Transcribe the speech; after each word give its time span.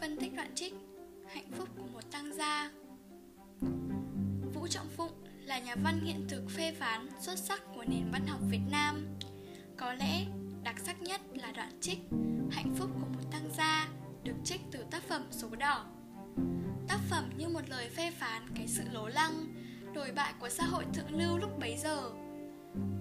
Phân 0.00 0.16
tích 0.16 0.34
đoạn 0.36 0.54
trích 0.54 0.74
Hạnh 1.28 1.50
phúc 1.52 1.68
của 1.78 1.86
một 1.92 2.10
tăng 2.12 2.34
gia. 2.34 2.70
Vũ 4.54 4.66
Trọng 4.66 4.88
Phụng 4.88 5.12
là 5.44 5.58
nhà 5.58 5.76
văn 5.84 6.00
hiện 6.04 6.26
thực 6.28 6.50
phê 6.50 6.72
phán 6.78 7.08
xuất 7.20 7.38
sắc 7.38 7.62
của 7.74 7.84
nền 7.84 8.10
văn 8.12 8.26
học 8.26 8.40
Việt 8.50 8.60
Nam. 8.70 9.06
Có 9.76 9.92
lẽ 9.92 10.24
đặc 10.62 10.76
sắc 10.78 11.02
nhất 11.02 11.20
là 11.34 11.52
đoạn 11.52 11.80
trích 11.80 11.98
Hạnh 12.50 12.74
phúc 12.78 12.90
của 12.94 13.08
một 13.14 13.30
tăng 13.32 13.50
gia 13.56 13.88
được 14.24 14.34
trích 14.44 14.60
từ 14.72 14.84
tác 14.90 15.02
phẩm 15.02 15.22
Số 15.30 15.48
Đỏ. 15.58 15.86
Tác 16.88 16.98
phẩm 17.10 17.30
như 17.36 17.48
một 17.48 17.68
lời 17.68 17.88
phê 17.88 18.10
phán 18.10 18.42
cái 18.54 18.68
sự 18.68 18.82
lố 18.92 19.08
lăng, 19.08 19.46
đồi 19.94 20.12
bại 20.12 20.34
của 20.40 20.48
xã 20.48 20.64
hội 20.64 20.84
thượng 20.94 21.14
lưu 21.14 21.38
lúc 21.38 21.58
bấy 21.58 21.76
giờ. 21.76 22.10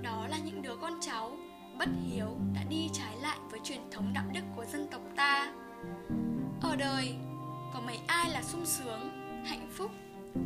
Đó 0.01 0.27
là 0.27 0.37
những 0.45 0.61
đứa 0.61 0.75
con 0.81 0.99
cháu 1.01 1.37
bất 1.79 1.89
hiếu 2.07 2.37
đã 2.53 2.63
đi 2.69 2.89
trái 2.93 3.17
lại 3.21 3.37
với 3.51 3.59
truyền 3.63 3.81
thống 3.91 4.13
đạo 4.13 4.25
đức 4.33 4.43
của 4.55 4.65
dân 4.65 4.87
tộc 4.91 5.01
ta 5.15 5.53
ở 6.69 6.75
đời, 6.75 7.15
có 7.73 7.81
mấy 7.81 7.97
ai 8.07 8.29
là 8.29 8.43
sung 8.43 8.65
sướng, 8.65 9.09
hạnh 9.45 9.69
phúc, 9.73 9.91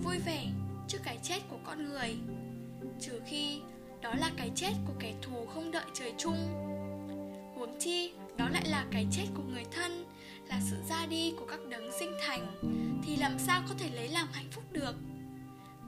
vui 0.03 0.17
vẻ 0.25 0.45
trước 0.87 0.97
cái 1.03 1.17
chết 1.23 1.39
của 1.49 1.57
con 1.63 1.85
người? 1.85 2.17
Trừ 3.01 3.21
khi 3.27 3.59
đó 4.01 4.13
là 4.13 4.31
cái 4.37 4.51
chết 4.55 4.71
của 4.87 4.93
kẻ 4.99 5.13
thù 5.21 5.45
không 5.45 5.71
đợi 5.71 5.85
trời 5.93 6.13
chung. 6.17 6.37
Huống 7.55 7.79
chi 7.79 8.13
đó 8.37 8.49
lại 8.49 8.63
là 8.67 8.85
cái 8.91 9.07
chết 9.11 9.25
của 9.35 9.43
người 9.43 9.65
thân, 9.71 10.05
là 10.47 10.59
sự 10.69 10.75
ra 10.89 11.05
đi 11.05 11.33
của 11.39 11.45
các 11.45 11.59
đấng 11.69 11.91
sinh 11.99 12.11
thành, 12.27 12.47
thì 13.03 13.15
làm 13.15 13.39
sao 13.39 13.61
có 13.69 13.75
thể 13.77 13.89
lấy 13.89 14.07
làm 14.07 14.27
hạnh 14.31 14.49
phúc 14.51 14.63
được? 14.71 14.95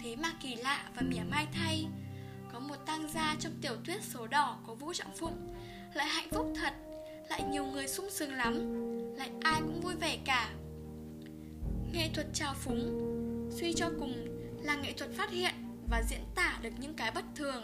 Thế 0.04 0.16
mà 0.16 0.32
kỳ 0.42 0.56
lạ 0.56 0.90
và 0.96 1.02
mỉa 1.02 1.24
mai 1.32 1.48
thay, 1.54 1.88
có 2.54 2.60
một 2.60 2.78
tang 2.86 3.08
gia 3.14 3.36
trong 3.40 3.54
tiểu 3.62 3.76
thuyết 3.86 4.04
số 4.04 4.28
đỏ 4.28 4.58
của 4.68 4.76
Vũ 4.76 4.94
Trọng 4.94 5.16
Phụng, 5.18 5.54
Lại 5.94 6.08
hạnh 6.08 6.30
phúc 6.32 6.54
thật, 6.62 6.74
Lại 7.30 7.44
nhiều 7.52 7.66
người 7.66 7.88
sung 7.88 8.10
sướng 8.10 8.34
lắm. 8.34 8.88
Lại 9.22 9.32
ai 9.42 9.62
cũng 9.62 9.82
vui 9.82 9.96
vẻ 9.96 10.18
cả 10.26 10.54
Nghệ 11.94 12.10
thuật 12.14 12.28
trào 12.34 12.54
phúng 12.54 12.80
Suy 13.60 13.74
cho 13.74 13.90
cùng 14.00 14.28
là 14.64 14.76
nghệ 14.76 14.94
thuật 14.94 15.12
phát 15.14 15.32
hiện 15.32 15.54
Và 15.90 16.04
diễn 16.10 16.22
tả 16.36 16.60
được 16.62 16.70
những 16.80 16.94
cái 16.94 17.12
bất 17.12 17.26
thường 17.36 17.64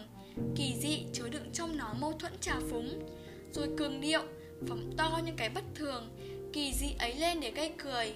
Kỳ 0.56 0.76
dị 0.82 1.06
chứa 1.14 1.30
đựng 1.30 1.52
trong 1.54 1.78
nó 1.78 1.94
mâu 1.94 2.14
thuẫn 2.14 2.34
trào 2.42 2.60
phúng 2.70 3.10
Rồi 3.52 3.68
cường 3.78 4.02
điệu 4.02 4.22
Phóng 4.68 4.92
to 4.98 5.22
những 5.26 5.36
cái 5.36 5.50
bất 5.50 5.64
thường 5.76 6.18
Kỳ 6.54 6.74
dị 6.74 6.96
ấy 7.00 7.16
lên 7.16 7.40
để 7.40 7.52
gây 7.52 7.74
cười 7.78 8.16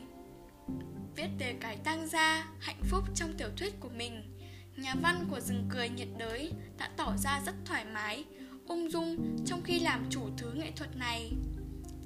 Viết 1.15 1.29
về 1.39 1.55
cái 1.61 1.77
tăng 1.77 2.07
gia 2.07 2.47
Hạnh 2.59 2.81
phúc 2.89 3.03
trong 3.15 3.33
tiểu 3.37 3.49
thuyết 3.57 3.79
của 3.79 3.89
mình 3.89 4.37
Nhà 4.77 4.95
văn 5.01 5.25
của 5.29 5.39
rừng 5.39 5.65
cười 5.69 5.89
nhiệt 5.89 6.07
đới 6.17 6.51
đã 6.77 6.89
tỏ 6.97 7.17
ra 7.17 7.41
rất 7.45 7.55
thoải 7.65 7.85
mái, 7.85 8.25
ung 8.67 8.91
dung 8.91 9.37
trong 9.45 9.61
khi 9.63 9.79
làm 9.79 10.05
chủ 10.09 10.21
thứ 10.37 10.51
nghệ 10.53 10.71
thuật 10.75 10.95
này. 10.95 11.31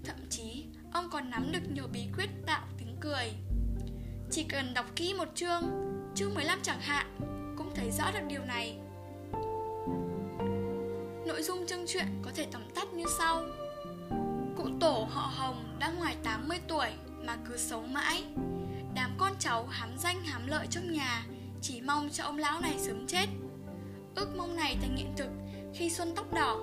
Thậm 0.04 0.16
chí, 0.30 0.66
ông 0.96 1.10
còn 1.10 1.30
nắm 1.30 1.52
được 1.52 1.60
nhiều 1.74 1.88
bí 1.94 2.08
quyết 2.18 2.30
tạo 2.46 2.62
tiếng 2.78 2.96
cười. 3.00 3.34
Chỉ 4.32 4.44
cần 4.44 4.74
đọc 4.74 4.86
kỹ 4.96 5.14
một 5.14 5.28
chương, 5.36 5.64
chương 6.16 6.36
15 6.36 6.60
chẳng 6.64 6.80
hạn, 6.82 7.06
cũng 7.58 7.72
thấy 7.76 7.92
rõ 7.92 8.12
được 8.12 8.20
điều 8.28 8.46
này. 8.46 8.78
Nội 11.28 11.44
dung 11.44 11.68
chương 11.68 11.88
truyện 11.88 12.06
có 12.22 12.32
thể 12.36 12.48
tóm 12.52 12.62
tắt 12.76 12.94
như 12.94 13.04
sau. 13.20 13.44
Cụ 14.58 14.68
tổ 14.80 15.08
họ 15.12 15.32
Hồng 15.36 15.78
đã 15.80 15.92
ngoài 15.92 16.16
80 16.24 16.58
tuổi 16.68 16.88
mà 17.26 17.38
cứ 17.50 17.58
sống 17.58 17.94
mãi. 17.94 18.24
Đám 18.96 19.16
con 19.18 19.34
cháu 19.40 19.68
hám 19.70 19.98
danh 19.98 20.24
hám 20.24 20.48
lợi 20.48 20.68
trong 20.70 20.92
nhà 20.92 21.26
chỉ 21.62 21.82
mong 21.82 22.10
cho 22.12 22.24
ông 22.24 22.38
lão 22.38 22.62
này 22.62 22.76
sớm 22.80 23.08
chết 23.08 23.26
Ước 24.16 24.36
mong 24.38 24.56
này 24.56 24.78
thành 24.82 24.96
hiện 24.98 25.14
thực 25.18 25.30
khi 25.74 25.90
Xuân 25.90 26.14
tóc 26.16 26.34
đỏ 26.34 26.58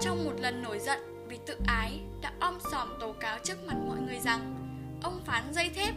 Trong 0.00 0.24
một 0.24 0.32
lần 0.40 0.62
nổi 0.62 0.78
giận 0.78 1.15
vì 1.28 1.38
tự 1.46 1.56
ái 1.66 2.00
đã 2.22 2.32
om 2.40 2.58
sòm 2.72 2.88
tố 3.00 3.12
cáo 3.12 3.38
trước 3.44 3.66
mặt 3.66 3.76
mọi 3.86 3.98
người 4.00 4.18
rằng 4.24 4.52
Ông 5.02 5.20
phán 5.24 5.54
dây 5.54 5.68
thép, 5.68 5.94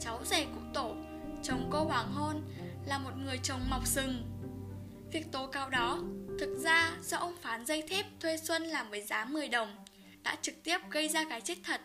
cháu 0.00 0.20
rể 0.24 0.44
cụ 0.44 0.60
tổ, 0.74 0.94
chồng 1.42 1.68
cô 1.70 1.84
hoàng 1.84 2.12
hôn 2.12 2.42
là 2.86 2.98
một 2.98 3.10
người 3.24 3.38
chồng 3.42 3.60
mọc 3.70 3.86
sừng 3.86 4.22
Việc 5.12 5.32
tố 5.32 5.46
cáo 5.46 5.70
đó 5.70 5.98
thực 6.40 6.58
ra 6.58 6.92
do 7.02 7.16
ông 7.16 7.34
phán 7.42 7.66
dây 7.66 7.82
thép 7.88 8.06
thuê 8.20 8.36
Xuân 8.36 8.62
làm 8.62 8.90
với 8.90 9.02
giá 9.02 9.24
10 9.24 9.48
đồng 9.48 9.76
đã 10.22 10.36
trực 10.42 10.54
tiếp 10.64 10.78
gây 10.90 11.08
ra 11.08 11.24
cái 11.28 11.40
chết 11.40 11.58
thật 11.64 11.80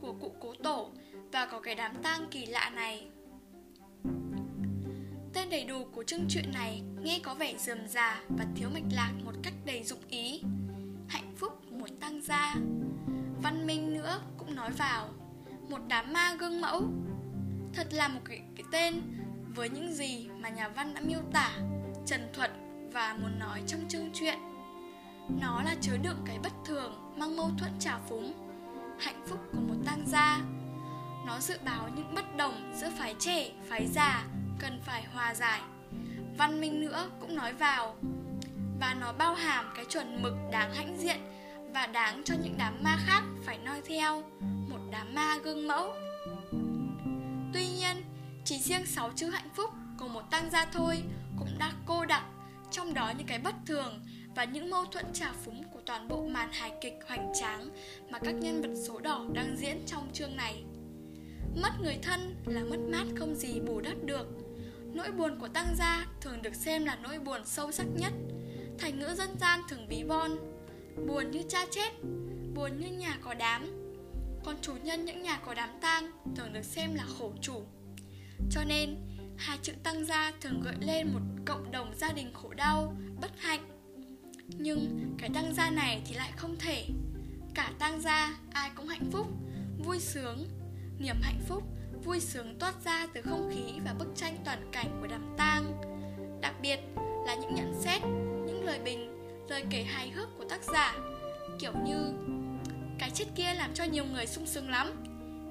của 0.00 0.12
cụ 0.12 0.34
cố 0.40 0.54
tổ 0.62 0.90
và 1.32 1.46
có 1.46 1.60
cái 1.60 1.74
đám 1.74 2.02
tang 2.02 2.26
kỳ 2.30 2.46
lạ 2.46 2.70
này 2.70 3.06
Tên 5.32 5.50
đầy 5.50 5.64
đủ 5.64 5.84
của 5.84 6.04
chương 6.04 6.26
truyện 6.28 6.52
này 6.54 6.82
nghe 7.02 7.20
có 7.22 7.34
vẻ 7.34 7.54
dườm 7.58 7.78
già 7.88 8.22
và 8.38 8.46
thiếu 8.56 8.68
mạch 8.74 8.92
lạc 8.92 9.12
một 9.24 9.32
cách 9.42 9.54
đầy 9.64 9.82
dụng 9.82 10.00
ý. 10.08 10.42
Hạnh 11.08 11.34
phúc 11.36 11.67
tăng 12.00 12.20
gia. 12.22 12.54
Văn 13.42 13.66
minh 13.66 13.94
nữa 13.94 14.20
cũng 14.38 14.54
nói 14.54 14.70
vào. 14.70 15.08
Một 15.68 15.78
đám 15.88 16.12
ma 16.12 16.34
gương 16.38 16.60
mẫu. 16.60 16.82
Thật 17.72 17.86
là 17.92 18.08
một 18.08 18.20
cái, 18.24 18.40
cái 18.56 18.64
tên 18.72 19.02
với 19.54 19.68
những 19.68 19.94
gì 19.94 20.28
mà 20.28 20.48
nhà 20.48 20.68
văn 20.68 20.94
đã 20.94 21.00
miêu 21.00 21.20
tả, 21.32 21.52
trần 22.06 22.28
thuật 22.32 22.50
và 22.92 23.16
muốn 23.20 23.38
nói 23.38 23.62
trong 23.66 23.80
chương 23.88 24.10
truyện. 24.14 24.38
Nó 25.40 25.62
là 25.62 25.74
chứa 25.80 25.96
đựng 26.02 26.18
cái 26.26 26.38
bất 26.42 26.52
thường 26.64 27.14
mang 27.16 27.36
mâu 27.36 27.50
thuẫn 27.58 27.72
trào 27.78 28.00
phúng, 28.08 28.32
hạnh 29.00 29.26
phúc 29.26 29.38
của 29.52 29.60
một 29.60 29.76
tăng 29.86 30.06
gia. 30.06 30.40
Nó 31.26 31.40
dự 31.40 31.54
báo 31.64 31.88
những 31.96 32.14
bất 32.14 32.36
đồng 32.36 32.72
giữa 32.76 32.90
phái 32.98 33.14
trẻ, 33.18 33.50
phái 33.68 33.86
già 33.86 34.24
cần 34.58 34.80
phải 34.84 35.04
hòa 35.12 35.34
giải 35.34 35.60
văn 36.38 36.60
minh 36.60 36.80
nữa 36.80 37.10
cũng 37.20 37.36
nói 37.36 37.52
vào 37.52 37.96
và 38.80 38.94
nó 39.00 39.12
bao 39.12 39.34
hàm 39.34 39.72
cái 39.76 39.84
chuẩn 39.84 40.22
mực 40.22 40.34
đáng 40.52 40.74
hãnh 40.74 40.96
diện 40.98 41.16
và 41.74 41.86
đáng 41.86 42.22
cho 42.24 42.34
những 42.42 42.54
đám 42.58 42.82
ma 42.82 42.98
khác 43.06 43.22
phải 43.44 43.58
noi 43.58 43.80
theo, 43.86 44.22
một 44.40 44.80
đám 44.90 45.14
ma 45.14 45.38
gương 45.44 45.68
mẫu. 45.68 45.92
Tuy 47.52 47.68
nhiên, 47.68 47.96
chỉ 48.44 48.58
riêng 48.58 48.86
sáu 48.86 49.10
chữ 49.16 49.28
hạnh 49.28 49.48
phúc 49.54 49.70
của 49.98 50.08
một 50.08 50.30
tăng 50.30 50.50
gia 50.50 50.64
thôi 50.64 51.02
cũng 51.38 51.58
đã 51.58 51.72
cô 51.86 52.04
đặc 52.04 52.22
trong 52.70 52.94
đó 52.94 53.12
những 53.18 53.26
cái 53.26 53.38
bất 53.38 53.54
thường 53.66 54.00
và 54.36 54.44
những 54.44 54.70
mâu 54.70 54.84
thuẫn 54.84 55.04
trào 55.12 55.32
phúng 55.44 55.64
của 55.72 55.80
toàn 55.86 56.08
bộ 56.08 56.26
màn 56.26 56.52
hài 56.52 56.72
kịch 56.80 56.98
hoành 57.08 57.32
tráng 57.40 57.70
mà 58.10 58.18
các 58.18 58.32
nhân 58.32 58.62
vật 58.62 58.82
số 58.86 58.98
đỏ 58.98 59.24
đang 59.32 59.56
diễn 59.56 59.86
trong 59.86 60.10
chương 60.12 60.36
này. 60.36 60.64
Mất 61.62 61.70
người 61.82 61.98
thân 62.02 62.36
là 62.46 62.60
mất 62.60 62.78
mát 62.88 63.04
không 63.16 63.34
gì 63.34 63.60
bù 63.60 63.80
đắp 63.80 63.96
được. 64.04 64.26
Nỗi 64.94 65.12
buồn 65.12 65.38
của 65.40 65.48
tăng 65.48 65.74
gia 65.76 66.06
thường 66.20 66.42
được 66.42 66.54
xem 66.54 66.84
là 66.84 66.98
nỗi 67.02 67.18
buồn 67.18 67.40
sâu 67.44 67.72
sắc 67.72 67.86
nhất. 67.96 68.12
Thành 68.78 68.98
ngữ 68.98 69.14
dân 69.14 69.38
gian 69.40 69.60
thường 69.68 69.86
ví 69.88 70.02
von 70.02 70.30
Buồn 71.06 71.30
như 71.30 71.42
cha 71.48 71.66
chết 71.70 71.90
Buồn 72.54 72.80
như 72.80 72.88
nhà 72.88 73.18
có 73.24 73.34
đám. 73.34 73.66
Còn 74.44 74.56
chủ 74.62 74.72
nhân 74.82 75.04
những 75.04 75.22
nhà 75.22 75.40
có 75.46 75.54
đám 75.54 75.70
tang 75.80 76.10
Thường 76.36 76.52
được 76.52 76.64
xem 76.64 76.94
là 76.94 77.04
khổ 77.18 77.32
chủ. 77.42 77.62
Cho 78.50 78.64
nên 78.64 78.96
Hai 79.38 79.58
chữ 79.62 79.72
tăng 79.82 80.04
gia 80.04 80.32
thường 80.40 80.60
gợi 80.64 80.74
lên 80.80 81.12
một 81.12 81.20
cộng 81.44 81.70
đồng 81.70 81.94
gia 81.96 82.12
đình 82.12 82.32
khổ 82.32 82.54
đau, 82.54 82.96
bất 83.20 83.30
hạnh. 83.38 83.60
Nhưng 84.58 85.14
cái 85.18 85.30
tăng 85.34 85.54
gia 85.54 85.70
này 85.70 86.02
thì 86.06 86.14
lại 86.14 86.32
không 86.36 86.56
thể. 86.58 86.86
Cả 87.54 87.72
tăng 87.78 88.00
gia 88.00 88.38
ai 88.52 88.70
cũng 88.74 88.86
hạnh 88.86 89.10
phúc, 89.12 89.26
vui 89.84 90.00
sướng. 90.00 90.46
Niềm 90.98 91.16
hạnh 91.22 91.40
phúc 91.48 91.62
vui 92.04 92.20
sướng 92.20 92.58
toát 92.58 92.74
ra 92.84 93.06
từ 93.14 93.22
không 93.22 93.50
khí 93.54 93.80
và 93.84 93.94
bức 93.94 94.08
tranh 94.16 94.36
toàn 94.44 94.68
cảnh 94.72 94.98
của 95.00 95.06
đám 95.06 95.34
tang. 95.36 95.82
Đặc 96.40 96.54
biệt 96.62 96.78
là 97.26 97.34
những 97.34 97.54
nhận 97.54 97.74
xét 97.80 98.02
những 98.46 98.64
lời 98.64 98.80
bình 98.84 99.17
lời 99.48 99.64
kể 99.70 99.82
hài 99.82 100.10
hước 100.10 100.28
của 100.38 100.44
tác 100.44 100.60
giả. 100.62 100.94
Kiểu 101.58 101.72
như 101.84 102.12
cái 102.98 103.10
chết 103.10 103.24
kia 103.36 103.54
làm 103.54 103.74
cho 103.74 103.84
nhiều 103.84 104.04
người 104.04 104.26
sung 104.26 104.46
sướng 104.46 104.70
lắm. 104.70 104.92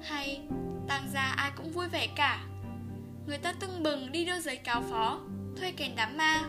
Hay 0.02 0.40
tang 0.88 1.08
gia 1.12 1.22
ai 1.22 1.50
cũng 1.56 1.70
vui 1.70 1.88
vẻ 1.88 2.08
cả. 2.16 2.44
Người 3.26 3.38
ta 3.38 3.52
tưng 3.52 3.82
bừng 3.82 4.12
đi 4.12 4.24
đưa 4.24 4.40
giấy 4.40 4.56
cáo 4.56 4.82
phó 4.90 5.20
thuê 5.56 5.72
kèn 5.72 5.92
đám 5.96 6.16
ma. 6.16 6.42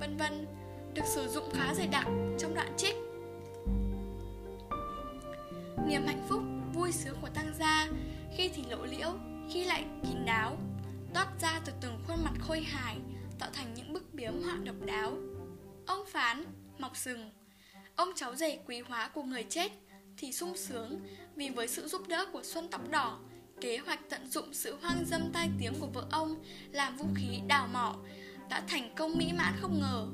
Vân 0.00 0.16
vân 0.16 0.46
được 0.94 1.04
sử 1.06 1.28
dụng 1.28 1.50
khá 1.54 1.74
dày 1.74 1.86
đặc 1.86 2.06
trong 2.38 2.54
đoạn 2.54 2.72
trích. 2.76 2.94
Niềm 5.86 6.06
hạnh 6.06 6.26
phúc 6.28 6.42
vui 6.74 6.92
sướng 6.92 7.16
của 7.20 7.28
tăng 7.28 7.54
gia 7.58 7.88
khi 8.36 8.48
thì 8.48 8.62
lộ 8.70 8.84
liễu, 8.84 9.08
khi 9.52 9.64
lại 9.64 9.84
kín 10.02 10.24
đáo 10.26 10.56
Toát 11.14 11.28
ra 11.40 11.60
từ 11.64 11.72
từng 11.80 11.98
khuôn 12.06 12.24
mặt 12.24 12.32
khôi 12.40 12.60
hài 12.60 12.96
Tạo 13.38 13.50
thành 13.52 13.74
những 13.74 13.92
bức 13.92 14.14
biếm 14.14 14.42
họa 14.42 14.56
độc 14.64 14.76
đáo. 14.86 15.12
Ông 15.86 16.06
phán, 16.06 16.44
mọc 16.78 16.96
sừng 16.96 17.30
Ông 17.96 18.08
cháu 18.16 18.34
rể 18.34 18.58
quý 18.66 18.80
hóa 18.80 19.08
của 19.08 19.22
người 19.22 19.44
chết 19.48 19.72
Thì 20.16 20.32
sung 20.32 20.56
sướng 20.56 21.00
Vì 21.36 21.50
với 21.50 21.68
sự 21.68 21.88
giúp 21.88 22.08
đỡ 22.08 22.26
của 22.32 22.42
Xuân 22.42 22.68
Tóc 22.70 22.90
Đỏ 22.90 23.18
Kế 23.60 23.78
hoạch 23.78 24.00
tận 24.10 24.26
dụng 24.26 24.54
sự 24.54 24.76
hoang 24.82 25.04
dâm 25.06 25.32
tai 25.32 25.48
tiếng 25.60 25.74
của 25.80 25.86
vợ 25.86 26.06
ông 26.10 26.44
Làm 26.72 26.96
vũ 26.96 27.06
khí 27.14 27.40
đào 27.46 27.68
mỏ 27.72 27.96
Đã 28.48 28.62
thành 28.68 28.94
công 28.94 29.18
mỹ 29.18 29.32
mãn 29.38 29.52
không 29.60 29.80
ngờ 29.80 30.06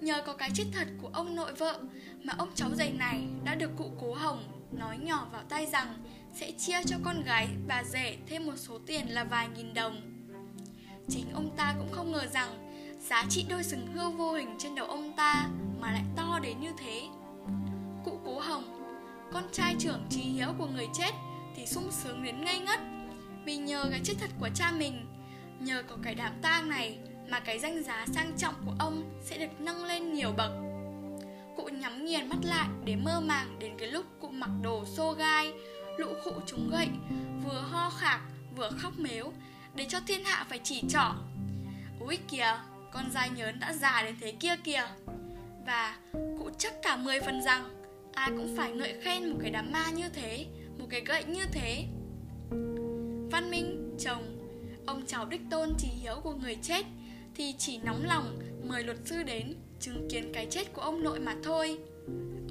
Nhờ 0.00 0.22
có 0.26 0.34
cái 0.34 0.50
chết 0.54 0.64
thật 0.72 0.88
của 1.02 1.10
ông 1.12 1.36
nội 1.36 1.52
vợ 1.54 1.80
Mà 2.22 2.34
ông 2.38 2.50
cháu 2.54 2.70
rể 2.74 2.90
này 2.90 3.26
đã 3.44 3.54
được 3.54 3.70
cụ 3.76 3.92
cố 4.00 4.14
hồng 4.14 4.62
Nói 4.72 4.98
nhỏ 4.98 5.28
vào 5.32 5.42
tai 5.48 5.66
rằng 5.66 5.94
sẽ 6.34 6.52
chia 6.58 6.82
cho 6.86 6.96
con 7.04 7.22
gái 7.22 7.48
bà 7.66 7.84
rể 7.84 8.16
thêm 8.26 8.46
một 8.46 8.56
số 8.56 8.78
tiền 8.86 9.06
là 9.08 9.24
vài 9.24 9.48
nghìn 9.56 9.74
đồng. 9.74 10.00
Chính 11.08 11.32
ông 11.34 11.56
ta 11.56 11.74
cũng 11.78 11.92
không 11.92 12.12
ngờ 12.12 12.26
rằng 12.26 12.71
giá 13.08 13.24
trị 13.28 13.46
đôi 13.48 13.62
sừng 13.62 13.86
hươu 13.86 14.10
vô 14.10 14.32
hình 14.32 14.54
trên 14.58 14.74
đầu 14.74 14.86
ông 14.86 15.12
ta 15.16 15.48
mà 15.80 15.92
lại 15.92 16.02
to 16.16 16.38
đến 16.42 16.60
như 16.60 16.72
thế. 16.78 17.02
Cụ 18.04 18.20
Cố 18.24 18.38
Hồng, 18.38 18.64
con 19.32 19.44
trai 19.52 19.74
trưởng 19.78 20.06
trí 20.10 20.20
hiếu 20.20 20.48
của 20.58 20.66
người 20.66 20.88
chết, 20.94 21.10
thì 21.56 21.66
sung 21.66 21.90
sướng 21.90 22.22
đến 22.22 22.44
ngây 22.44 22.58
ngất 22.58 22.80
Vì 23.44 23.56
nhờ 23.56 23.86
cái 23.90 24.00
chết 24.04 24.14
thật 24.20 24.30
của 24.40 24.48
cha 24.54 24.70
mình. 24.70 25.06
Nhờ 25.60 25.82
có 25.88 25.96
cái 26.02 26.14
đám 26.14 26.32
tang 26.42 26.68
này 26.68 26.98
Mà 27.30 27.40
cái 27.40 27.58
danh 27.58 27.82
giá 27.82 28.06
sang 28.14 28.32
trọng 28.38 28.54
của 28.66 28.74
ông 28.78 29.20
Sẽ 29.22 29.38
được 29.38 29.60
nâng 29.60 29.84
lên 29.84 30.12
nhiều 30.12 30.32
bậc. 30.36 30.52
Cụ 31.56 31.68
nhắm 31.72 32.04
nghiền 32.04 32.28
mắt 32.28 32.38
lại 32.42 32.68
Để 32.84 32.96
mơ 32.96 33.20
màng 33.20 33.58
đến 33.58 33.72
cái 33.78 33.88
lúc 33.88 34.06
cụ 34.20 34.28
mặc 34.28 34.50
đồ 34.62 34.84
xô 34.84 35.12
gai 35.12 35.52
Lũ 35.98 36.08
khụ 36.24 36.32
trúng 36.46 36.70
gậy 36.70 36.88
Vừa 37.44 37.60
ho 37.60 37.90
khạc 37.90 38.20
vừa 38.56 38.70
khóc 38.70 38.92
mếu 38.96 39.32
Để 39.74 39.86
cho 39.88 40.00
thiên 40.06 40.24
hạ 40.24 40.46
phải 40.48 40.60
chỉ 40.64 40.82
trỏ. 40.88 41.14
Úi 42.00 42.18
kìa! 42.28 42.58
Con 42.92 43.10
dai 43.10 43.30
nhớn 43.30 43.60
đã 43.60 43.72
già 43.72 44.02
đến 44.02 44.14
thế 44.20 44.32
kia 44.32 44.56
kìa. 44.64 44.86
Và 45.66 45.96
cụ 46.12 46.50
chắc 46.58 46.74
cả 46.82 46.96
mười 46.96 47.20
phần 47.20 47.42
rằng 47.42 47.82
Ai 48.14 48.30
cũng 48.30 48.56
phải 48.56 48.72
ngợi 48.72 49.00
khen 49.02 49.30
một 49.30 49.36
cái 49.42 49.50
đám 49.50 49.72
ma 49.72 49.90
như 49.90 50.08
thế 50.08 50.46
Một 50.78 50.86
cái 50.90 51.00
gậy 51.06 51.24
như 51.24 51.44
thế. 51.52 51.84
Văn 53.30 53.50
Minh, 53.50 53.96
chồng 54.00 54.38
Ông 54.86 55.06
cháu 55.06 55.26
đích 55.26 55.40
tôn 55.50 55.74
trí 55.78 55.88
hiếu 55.88 56.14
của 56.22 56.34
người 56.34 56.56
chết 56.62 56.86
Thì 57.34 57.54
chỉ 57.58 57.78
nóng 57.78 58.04
lòng 58.04 58.38
mời 58.64 58.84
luật 58.84 58.98
sư 59.04 59.22
đến 59.22 59.54
Chứng 59.80 60.08
kiến 60.10 60.32
cái 60.34 60.46
chết 60.50 60.72
của 60.72 60.82
ông 60.82 61.02
nội 61.02 61.20
mà 61.20 61.36
thôi. 61.44 61.78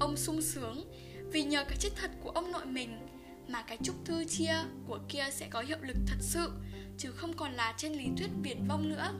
Ông 0.00 0.16
sung 0.16 0.42
sướng 0.42 0.92
Vì 1.32 1.42
nhờ 1.42 1.64
cái 1.64 1.76
chết 1.76 1.90
thật 1.96 2.10
của 2.22 2.30
ông 2.30 2.52
nội 2.52 2.66
mình 2.66 3.06
Mà 3.48 3.62
cái 3.62 3.78
chúc 3.82 3.96
thư 4.04 4.24
chia 4.24 4.54
của 4.86 4.98
kia 5.08 5.24
sẽ 5.32 5.46
có 5.50 5.60
hiệu 5.60 5.78
lực 5.82 5.96
thật 6.06 6.18
sự 6.20 6.50
Chứ 6.98 7.10
không 7.10 7.32
còn 7.32 7.52
là 7.52 7.74
trên 7.76 7.92
lý 7.92 8.04
thuyết 8.18 8.30
viển 8.42 8.68
vong 8.68 8.88
nữa. 8.88 9.12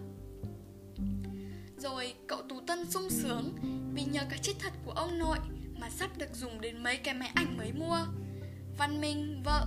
Rồi 1.83 2.15
cậu 2.27 2.43
Tú 2.43 2.61
Tân 2.67 2.91
sung 2.91 3.11
sướng 3.11 3.55
Vì 3.95 4.05
nhờ 4.05 4.21
cái 4.31 4.39
chết 4.43 4.53
thật 4.59 4.73
của 4.85 4.93
ông 4.93 5.19
nội 5.19 5.39
Mà 5.81 5.91
sắp 5.91 6.11
được 6.19 6.35
dùng 6.35 6.61
đến 6.61 6.83
mấy 6.83 6.97
cái 6.97 7.15
máy 7.15 7.31
ảnh 7.35 7.57
mới 7.57 7.73
mua 7.73 7.99
Văn 8.79 9.01
Minh, 9.01 9.43
vợ 9.45 9.67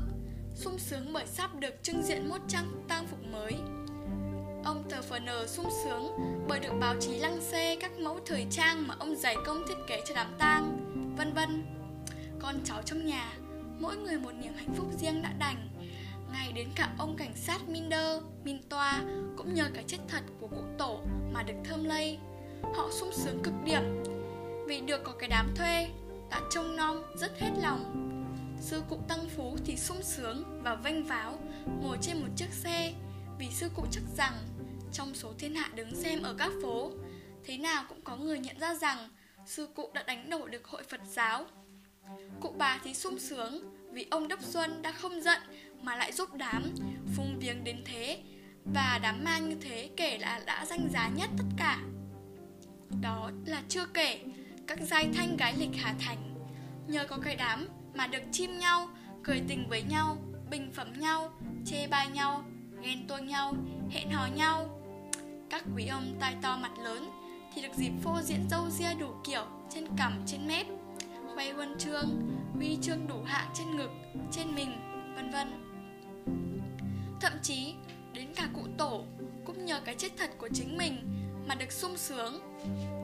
sung 0.55 0.79
sướng 0.79 1.13
bởi 1.13 1.27
sắp 1.27 1.55
được 1.59 1.83
trưng 1.83 2.03
diện 2.03 2.29
một 2.29 2.37
trang 2.47 2.83
tang 2.87 3.07
phục 3.07 3.19
mới. 3.31 3.53
Ông 4.63 4.83
tờ 4.89 5.01
FN 5.01 5.47
sung 5.47 5.69
sướng 5.83 6.07
bởi 6.47 6.59
được 6.59 6.73
báo 6.79 6.95
chí 6.99 7.17
lăng 7.17 7.41
xê 7.41 7.75
các 7.75 7.91
mẫu 7.99 8.19
thời 8.25 8.45
trang 8.51 8.87
mà 8.87 8.95
ông 8.99 9.15
dày 9.15 9.35
công 9.45 9.63
thiết 9.67 9.75
kế 9.87 10.01
cho 10.07 10.15
đám 10.15 10.35
tang, 10.37 10.77
vân 11.17 11.33
vân. 11.33 11.65
Con 12.39 12.55
cháu 12.63 12.81
trong 12.81 13.05
nhà, 13.05 13.33
mỗi 13.79 13.97
người 13.97 14.17
một 14.17 14.31
niềm 14.31 14.53
hạnh 14.53 14.73
phúc 14.75 14.87
riêng 14.99 15.21
đã 15.21 15.33
đành. 15.39 15.69
Ngay 16.31 16.51
đến 16.51 16.67
cả 16.75 16.89
ông 16.97 17.15
cảnh 17.17 17.35
sát 17.35 17.69
Minder, 17.69 18.23
Min 18.43 18.57
Toa 18.69 19.01
cũng 19.37 19.53
nhờ 19.53 19.69
cái 19.73 19.83
chết 19.87 19.99
thật 20.07 20.21
của 20.39 20.47
cụ 20.47 20.63
tổ 20.77 21.01
mà 21.35 21.43
được 21.43 21.53
thơm 21.63 21.83
lây. 21.83 22.17
Họ 22.75 22.89
sung 22.91 23.11
sướng 23.13 23.39
cực 23.43 23.53
điểm. 23.65 24.03
Vì 24.67 24.81
được 24.81 25.03
có 25.03 25.11
cái 25.19 25.29
đám 25.29 25.53
thuê, 25.55 25.87
đã 26.31 26.41
trông 26.51 26.75
nom 26.75 27.03
rất 27.15 27.39
hết 27.39 27.51
lòng. 27.61 28.01
Sư 28.61 28.81
cụ 28.89 28.99
Tăng 29.07 29.29
Phú 29.35 29.57
thì 29.65 29.77
sung 29.77 30.03
sướng 30.03 30.61
và 30.63 30.75
vênh 30.75 31.03
váo, 31.03 31.39
Ngồi 31.81 31.97
trên 32.01 32.17
một 32.17 32.27
chiếc 32.35 32.49
xe. 32.51 32.93
Vì 33.39 33.47
sư 33.51 33.69
cụ 33.75 33.85
chắc 33.91 34.03
rằng, 34.17 34.33
Trong 34.93 35.15
số 35.15 35.33
thiên 35.37 35.55
hạ 35.55 35.69
đứng 35.75 35.95
xem 35.95 36.21
ở 36.21 36.35
các 36.37 36.51
phố, 36.63 36.91
Thế 37.45 37.57
nào 37.57 37.83
cũng 37.89 38.01
có 38.03 38.15
người 38.15 38.39
nhận 38.39 38.59
ra 38.59 38.75
rằng 38.75 39.09
Sư 39.45 39.67
cụ 39.75 39.91
đã 39.93 40.03
đánh 40.03 40.29
đổ 40.29 40.47
được 40.47 40.67
hội 40.67 40.83
Phật 40.83 41.01
giáo. 41.07 41.45
Cụ 42.41 42.53
bà 42.57 42.79
thì 42.83 42.93
sung 42.93 43.19
sướng 43.19 43.75
Vì 43.91 44.07
ông 44.11 44.27
Đốc 44.27 44.41
Xuân 44.41 44.81
đã 44.81 44.91
không 44.91 45.21
giận 45.21 45.39
Mà 45.81 45.95
lại 45.95 46.11
giúp 46.11 46.33
đám, 46.33 46.63
Phung 47.15 47.39
viếng 47.39 47.63
đến 47.63 47.83
thế. 47.85 48.23
Và 48.65 48.99
đám 49.03 49.23
ma 49.23 49.37
như 49.37 49.55
thế 49.61 49.89
kể 49.97 50.17
là 50.17 50.41
đã 50.45 50.65
danh 50.65 50.89
giá 50.93 51.09
nhất 51.09 51.29
tất 51.37 51.45
cả 51.57 51.79
Đó 53.01 53.31
là 53.45 53.61
chưa 53.69 53.85
kể 53.93 54.19
Các 54.67 54.79
giai 54.81 55.09
thanh 55.15 55.37
gái 55.37 55.53
lịch 55.57 55.75
Hà 55.77 55.95
Thành 55.99 56.35
Nhờ 56.87 57.05
có 57.07 57.17
cái 57.17 57.35
đám 57.35 57.67
mà 57.95 58.07
được 58.07 58.23
chim 58.31 58.59
nhau, 58.59 58.87
cười 59.23 59.41
tình 59.47 59.69
với 59.69 59.83
nhau, 59.83 60.17
bình 60.49 60.71
phẩm 60.73 60.93
nhau, 60.99 61.29
chê 61.65 61.87
bai 61.87 62.07
nhau, 62.07 62.43
ghen 62.81 63.07
tuông 63.07 63.27
nhau, 63.27 63.55
hẹn 63.89 64.11
hò 64.11 64.27
nhau. 64.35 64.81
Các 65.49 65.63
quý 65.75 65.87
ông 65.87 66.15
tai 66.19 66.35
to 66.41 66.57
mặt 66.57 66.71
lớn 66.83 67.09
thì 67.53 67.61
được 67.61 67.73
dịp 67.75 67.91
phô 68.03 68.21
diễn 68.21 68.49
dâu 68.49 68.69
ria 68.69 68.93
đủ 68.99 69.07
kiểu 69.23 69.45
trên 69.69 69.87
cằm 69.97 70.23
trên 70.25 70.47
mép, 70.47 70.65
khoe 71.35 71.51
huân 71.51 71.77
chương, 71.79 72.21
huy 72.55 72.77
chương 72.81 73.07
đủ 73.07 73.23
hạng 73.25 73.51
trên 73.53 73.77
ngực, 73.77 73.91
trên 74.31 74.55
mình, 74.55 74.71
vân 75.15 75.29
vân. 75.29 75.47
Thậm 77.21 77.33
chí 77.41 77.73
đến 78.15 78.27
cả 78.35 78.49
cụ 78.53 78.61
tổ 78.77 79.03
cũng 79.45 79.65
nhờ 79.65 79.79
cái 79.85 79.95
chết 79.95 80.09
thật 80.17 80.29
của 80.37 80.49
chính 80.53 80.77
mình 80.77 80.95
mà 81.47 81.55
được 81.55 81.71
sung 81.71 81.97
sướng. 81.97 82.41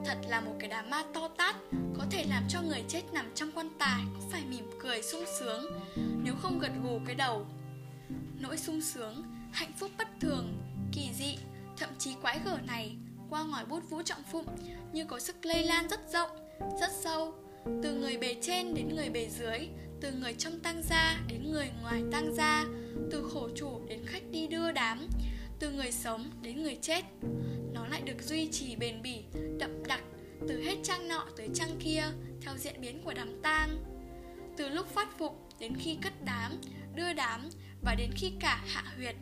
Thật 0.05 0.17
là 0.29 0.41
một 0.41 0.51
cái 0.59 0.69
đám 0.69 0.89
ma 0.89 1.03
to 1.13 1.27
tát 1.27 1.55
Có 1.97 2.05
thể 2.11 2.25
làm 2.29 2.43
cho 2.49 2.61
người 2.61 2.83
chết 2.87 3.01
nằm 3.13 3.31
trong 3.35 3.51
quan 3.51 3.69
tài 3.79 4.01
Cũng 4.13 4.29
phải 4.31 4.41
mỉm 4.49 4.69
cười 4.79 5.01
sung 5.01 5.23
sướng 5.39 5.65
Nếu 6.23 6.35
không 6.41 6.59
gật 6.59 6.71
gù 6.83 6.99
cái 7.05 7.15
đầu. 7.15 7.45
Nỗi 8.39 8.57
sung 8.57 8.81
sướng, 8.81 9.23
hạnh 9.53 9.71
phúc 9.79 9.91
bất 9.97 10.07
thường 10.19 10.57
Kỳ 10.91 11.09
dị, 11.13 11.37
thậm 11.77 11.89
chí 11.97 12.15
quái 12.21 12.39
gở 12.45 12.57
này 12.67 12.95
Qua 13.29 13.43
ngòi 13.43 13.65
bút 13.65 13.89
vũ 13.89 14.01
trọng 14.03 14.23
phụng 14.31 14.45
Như 14.93 15.05
có 15.05 15.19
sức 15.19 15.45
lây 15.45 15.63
lan 15.63 15.87
rất 15.89 15.99
rộng, 16.13 16.29
rất 16.81 16.91
sâu 17.03 17.33
Từ 17.83 17.95
người 17.95 18.17
bề 18.17 18.35
trên 18.41 18.73
đến 18.73 18.95
người 18.95 19.09
bề 19.09 19.29
dưới 19.29 19.59
từ 20.01 20.11
người 20.11 20.33
trong 20.33 20.59
tăng 20.59 20.83
gia 20.83 21.21
đến 21.27 21.51
người 21.51 21.71
ngoài 21.81 22.03
tăng 22.11 22.35
gia 22.35 22.65
Từ 23.11 23.29
khổ 23.33 23.49
chủ 23.55 23.81
đến 23.87 24.05
khách 24.05 24.23
đi 24.31 24.47
đưa 24.47 24.71
đám 24.71 25.07
Từ 25.59 25.71
người 25.71 25.91
sống 25.91 26.31
đến 26.41 26.63
người 26.63 26.77
chết 26.81 27.05
nó 27.73 27.87
lại 27.87 28.01
được 28.01 28.23
duy 28.23 28.47
trì 28.51 28.75
bền 28.75 29.01
bỉ, 29.01 29.23
đậm 29.59 29.83
đặc 29.87 30.03
từ 30.47 30.61
hết 30.61 30.75
trang 30.83 31.07
nọ 31.07 31.25
tới 31.37 31.49
trang 31.53 31.77
kia 31.79 32.03
theo 32.41 32.57
diễn 32.57 32.81
biến 32.81 33.01
của 33.03 33.13
đám 33.13 33.41
tang. 33.41 33.77
Từ 34.57 34.69
lúc 34.69 34.87
phát 34.87 35.17
phục 35.17 35.49
đến 35.59 35.73
khi 35.79 35.97
cất 36.01 36.13
đám, 36.25 36.61
đưa 36.95 37.13
đám 37.13 37.49
và 37.81 37.95
đến 37.95 38.11
khi 38.15 38.31
cả 38.39 38.63
hạ 38.67 38.83
huyệt. 38.95 39.15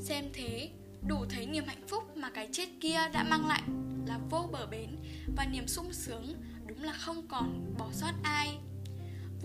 Xem 0.00 0.24
thế, 0.32 0.70
đủ 1.08 1.24
thấy 1.30 1.46
niềm 1.46 1.64
hạnh 1.66 1.86
phúc 1.88 2.16
mà 2.16 2.30
cái 2.30 2.48
chết 2.52 2.68
kia 2.80 2.98
đã 3.12 3.24
mang 3.24 3.48
lại 3.48 3.62
là 4.06 4.18
vô 4.30 4.48
bờ 4.52 4.66
bến 4.66 4.96
và 5.36 5.46
niềm 5.52 5.68
sung 5.68 5.92
sướng 5.92 6.34
đúng 6.66 6.82
là 6.82 6.92
không 6.92 7.28
còn 7.28 7.74
bỏ 7.78 7.88
sót 7.92 8.12
ai. 8.22 8.58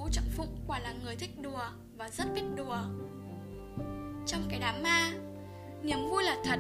Vũ 0.02 0.10
Trọng 0.12 0.30
Phụng 0.38 0.58
quả 0.68 0.80
là 0.80 0.94
người 1.04 1.16
thích 1.16 1.42
đùa 1.42 1.64
và 1.98 2.10
rất 2.10 2.26
biết 2.36 2.42
đùa. 2.56 2.78
Trong 4.28 4.48
cái 4.50 4.60
đám 4.60 4.84
ma, 4.84 5.12
niềm 5.84 6.10
vui 6.10 6.24
là 6.24 6.38
thật 6.46 6.60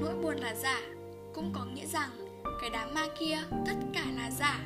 nỗi 0.00 0.14
buồn 0.22 0.36
là 0.36 0.54
giả. 0.54 0.80
Cũng 1.34 1.52
có 1.52 1.64
nghĩa 1.64 1.86
rằng 1.86 2.10
cái 2.60 2.70
đám 2.70 2.94
ma 2.94 3.06
kia 3.18 3.38
tất 3.66 3.72
cả 3.94 4.04
là 4.16 4.30
giả. 4.30 4.60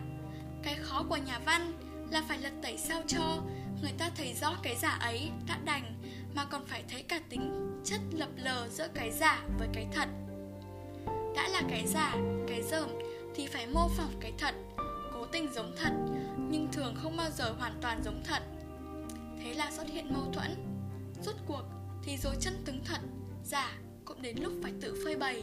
Cái 0.63 0.75
khó 0.75 1.05
của 1.09 1.17
nhà 1.17 1.39
văn 1.47 1.73
là 2.11 2.23
phải 2.29 2.39
lật 2.39 2.53
tẩy 2.63 2.79
sao 2.79 3.03
cho 3.07 3.43
người 3.83 3.93
ta 3.99 4.11
thấy 4.17 4.35
rõ 4.35 4.57
cái 4.63 4.77
giả 4.77 4.91
ấy 4.91 5.31
đã 5.49 5.59
đành 5.65 5.95
mà 6.35 6.45
còn 6.45 6.67
phải 6.67 6.85
thấy 6.91 7.03
cả 7.03 7.21
tính 7.29 7.81
chất 7.85 8.01
lập 8.13 8.29
lờ 8.37 8.69
giữa 8.71 8.89
cái 8.95 9.11
giả 9.11 9.43
với 9.59 9.69
cái 9.73 9.87
thật. 9.93 10.09
Đã 11.37 11.49
là 11.49 11.63
cái 11.71 11.87
giả 11.87 12.15
cái 12.49 12.63
dởm 12.63 12.89
thì 13.35 13.47
phải 13.47 13.67
mô 13.67 13.89
phỏng 13.89 14.13
cái 14.21 14.33
thật 14.39 14.55
cố 15.13 15.27
tình 15.27 15.53
giống 15.53 15.73
thật 15.77 15.93
nhưng 16.51 16.69
thường 16.73 16.95
không 17.03 17.17
bao 17.17 17.31
giờ 17.31 17.55
hoàn 17.59 17.79
toàn 17.83 18.03
giống 18.05 18.23
thật. 18.25 18.43
Thế 19.43 19.55
là 19.55 19.71
xuất 19.71 19.87
hiện 19.89 20.13
mâu 20.15 20.33
thuẫn. 20.33 20.55
Rốt 21.23 21.35
cuộc 21.47 21.63
thì 22.03 22.17
dối 22.17 22.37
chân 22.41 22.55
tướng 22.65 22.85
thật, 22.85 23.01
giả 23.45 23.79
cũng 24.05 24.23
đến 24.23 24.37
lúc 24.43 24.53
phải 24.63 24.73
tự 24.81 25.01
phơi 25.05 25.17
bày. 25.17 25.43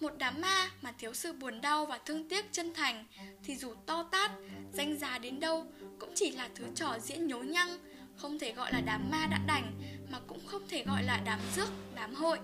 Một 0.00 0.12
đám 0.18 0.40
ma 0.40 0.70
mà 0.82 0.92
thiếu 0.98 1.14
sự 1.14 1.32
buồn 1.32 1.60
đau 1.60 1.86
và 1.86 1.98
thương 2.06 2.28
tiếc 2.28 2.52
chân 2.52 2.74
thành 2.74 3.06
thì 3.44 3.56
dù 3.56 3.74
to 3.86 4.02
tát, 4.02 4.30
danh 4.72 4.98
giá 4.98 5.18
đến 5.18 5.40
đâu 5.40 5.66
cũng 6.00 6.12
chỉ 6.14 6.30
là 6.30 6.48
thứ 6.54 6.64
trò 6.74 6.98
diễn 7.00 7.26
nhố 7.26 7.42
nhăng, 7.42 7.78
không 8.16 8.38
thể 8.38 8.52
gọi 8.52 8.72
là 8.72 8.80
đám 8.80 9.10
ma 9.10 9.26
đã 9.30 9.40
đành 9.46 9.80
mà 10.10 10.18
cũng 10.26 10.46
không 10.46 10.62
thể 10.68 10.84
gọi 10.84 11.02
là 11.02 11.22
đám 11.24 11.40
rước, 11.56 11.68
đám 11.94 12.14
hội. 12.14 12.38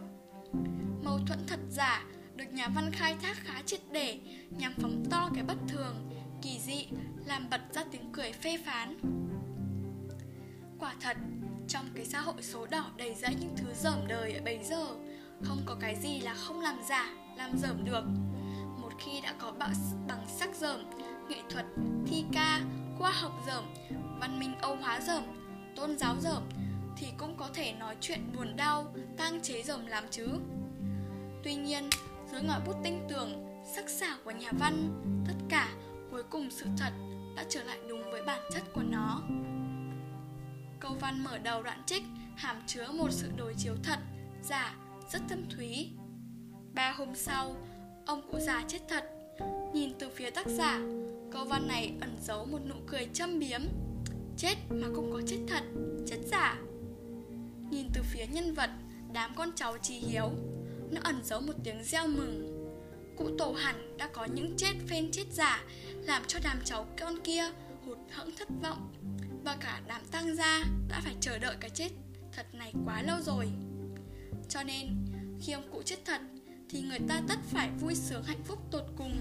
Mâu 1.02 1.18
thuẫn 1.26 1.38
thật 1.46 1.60
giả 1.70 2.04
được 2.36 2.52
nhà 2.52 2.68
văn 2.68 2.90
khai 2.92 3.16
thác 3.22 3.36
khá 3.44 3.62
triệt 3.66 3.80
để 3.92 4.18
nhằm 4.50 4.74
phóng 4.82 5.04
to 5.10 5.30
cái 5.34 5.44
bất 5.44 5.56
thường 5.68 6.10
kỳ 6.42 6.58
dị, 6.58 6.86
làm 7.26 7.50
bật 7.50 7.60
ra 7.74 7.84
tiếng 7.90 8.12
cười 8.12 8.32
phê 8.32 8.58
phán. 8.64 8.98
Quả 10.78 10.94
thật, 11.00 11.16
trong 11.68 11.84
cái 11.94 12.06
xã 12.06 12.20
hội 12.20 12.42
số 12.42 12.66
đỏ 12.66 12.84
đầy 12.96 13.14
rẫy 13.14 13.34
những 13.40 13.54
thứ 13.56 13.72
dởm 13.74 14.06
đời 14.08 14.32
ở 14.32 14.40
bấy 14.44 14.58
giờ, 14.64 14.86
không 15.42 15.62
có 15.66 15.76
cái 15.80 15.96
gì 15.96 16.20
là 16.20 16.34
không 16.34 16.60
làm 16.60 16.78
giả, 16.88 17.10
làm 17.36 17.58
dởm 17.58 17.84
được. 17.84 18.04
Một 18.78 18.92
khi 18.98 19.20
đã 19.20 19.34
có 19.38 19.52
bạo 19.58 19.70
bằng 20.08 20.26
sắc 20.28 20.50
dởm, 20.56 20.90
nghệ 21.28 21.38
thuật, 21.50 21.66
thi 22.06 22.24
ca, 22.32 22.60
khoa 22.98 23.10
học 23.10 23.32
dởm, 23.46 23.64
văn 24.20 24.38
minh 24.40 24.54
âu 24.60 24.76
hóa 24.76 25.00
dởm, 25.00 25.22
tôn 25.76 25.98
giáo 25.98 26.16
dởm, 26.20 26.42
thì 26.96 27.06
cũng 27.18 27.36
có 27.36 27.48
thể 27.54 27.72
nói 27.72 27.96
chuyện 28.00 28.32
buồn 28.36 28.56
đau, 28.56 28.94
tang 29.16 29.40
chế 29.42 29.62
dởm 29.62 29.86
làm 29.86 30.04
chứ. 30.10 30.28
Tuy 31.44 31.54
nhiên, 31.54 31.90
dưới 32.32 32.42
ngòi 32.42 32.60
bút 32.66 32.76
tinh 32.84 33.06
tường, 33.08 33.62
sắc 33.74 33.88
sảo 33.88 34.16
của 34.24 34.30
nhà 34.30 34.52
văn, 34.58 35.02
tất 35.26 35.34
cả 35.48 35.68
cuối 36.10 36.22
cùng 36.30 36.50
sự 36.50 36.66
thật 36.78 36.92
đã 37.36 37.44
trở 37.48 37.62
lại 37.64 37.78
đúng 37.88 38.10
với 38.10 38.22
bản 38.22 38.40
chất 38.52 38.62
của 38.74 38.82
nó. 38.82 39.22
Câu 40.80 40.92
văn 41.00 41.24
mở 41.24 41.38
đầu 41.38 41.62
đoạn 41.62 41.82
trích 41.86 42.02
hàm 42.36 42.56
chứa 42.66 42.86
một 42.92 43.08
sự 43.10 43.30
đối 43.36 43.54
chiếu 43.54 43.74
thật 43.82 43.98
giả 44.42 44.74
rất 45.10 45.22
thâm 45.28 45.44
thúy. 45.50 45.90
Ba 46.74 46.92
hôm 46.92 47.14
sau, 47.14 47.56
ông 48.06 48.22
cụ 48.32 48.38
già 48.38 48.64
chết 48.68 48.78
thật. 48.88 49.04
Nhìn 49.74 49.92
từ 49.98 50.08
phía 50.14 50.30
tác 50.30 50.46
giả, 50.46 50.80
câu 51.32 51.44
văn 51.44 51.68
này 51.68 51.92
ẩn 52.00 52.16
giấu 52.22 52.46
một 52.46 52.58
nụ 52.68 52.74
cười 52.86 53.08
châm 53.12 53.38
biếm. 53.38 53.60
Chết 54.36 54.54
mà 54.70 54.86
cũng 54.94 55.12
có 55.12 55.20
chết 55.26 55.38
thật, 55.48 55.62
chết 56.06 56.18
giả. 56.26 56.58
Nhìn 57.70 57.88
từ 57.94 58.02
phía 58.02 58.26
nhân 58.26 58.54
vật, 58.54 58.70
đám 59.12 59.34
con 59.36 59.50
cháu 59.56 59.78
trí 59.78 59.94
hiếu 59.94 60.30
Nó 60.90 61.00
ẩn 61.04 61.20
giấu 61.24 61.40
một 61.40 61.52
tiếng 61.64 61.84
reo 61.84 62.06
mừng. 62.06 62.59
Cụ 63.20 63.30
tổ 63.38 63.52
hẳn 63.52 63.96
đã 63.98 64.08
có 64.12 64.24
những 64.24 64.56
chết 64.56 64.72
phên 64.88 65.10
chết 65.10 65.24
giả, 65.32 65.64
Làm 66.02 66.22
cho 66.26 66.38
đám 66.44 66.58
cháu 66.64 66.86
con 67.00 67.20
kia 67.24 67.44
hụt 67.84 67.98
hẫng 68.10 68.30
thất 68.38 68.48
vọng. 68.62 68.92
Và 69.44 69.56
cả 69.60 69.80
đám 69.86 70.00
tăng 70.10 70.36
gia 70.36 70.64
đã 70.88 71.00
phải 71.04 71.14
chờ 71.20 71.38
đợi 71.38 71.56
cái 71.60 71.70
chết 71.70 71.88
thật 72.32 72.54
này 72.54 72.72
quá 72.84 73.02
lâu 73.02 73.20
rồi. 73.20 73.48
Cho 74.48 74.62
nên, 74.62 74.96
khi 75.40 75.52
ông 75.52 75.70
cụ 75.72 75.82
chết 75.82 75.96
thật, 76.04 76.20
Thì 76.70 76.80
người 76.80 76.98
ta 77.08 77.22
tất 77.28 77.38
phải 77.50 77.70
vui 77.80 77.94
sướng 77.94 78.22
hạnh 78.22 78.42
phúc 78.44 78.58
tột 78.70 78.84
cùng. 78.96 79.18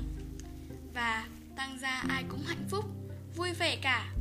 Và 0.94 1.28
tăng 1.56 1.78
gia 1.82 2.04
ai 2.10 2.24
cũng 2.30 2.42
hạnh 2.46 2.66
phúc, 2.70 2.86
Vui 3.36 3.54
vẻ 3.54 3.78
cả. 3.82 4.14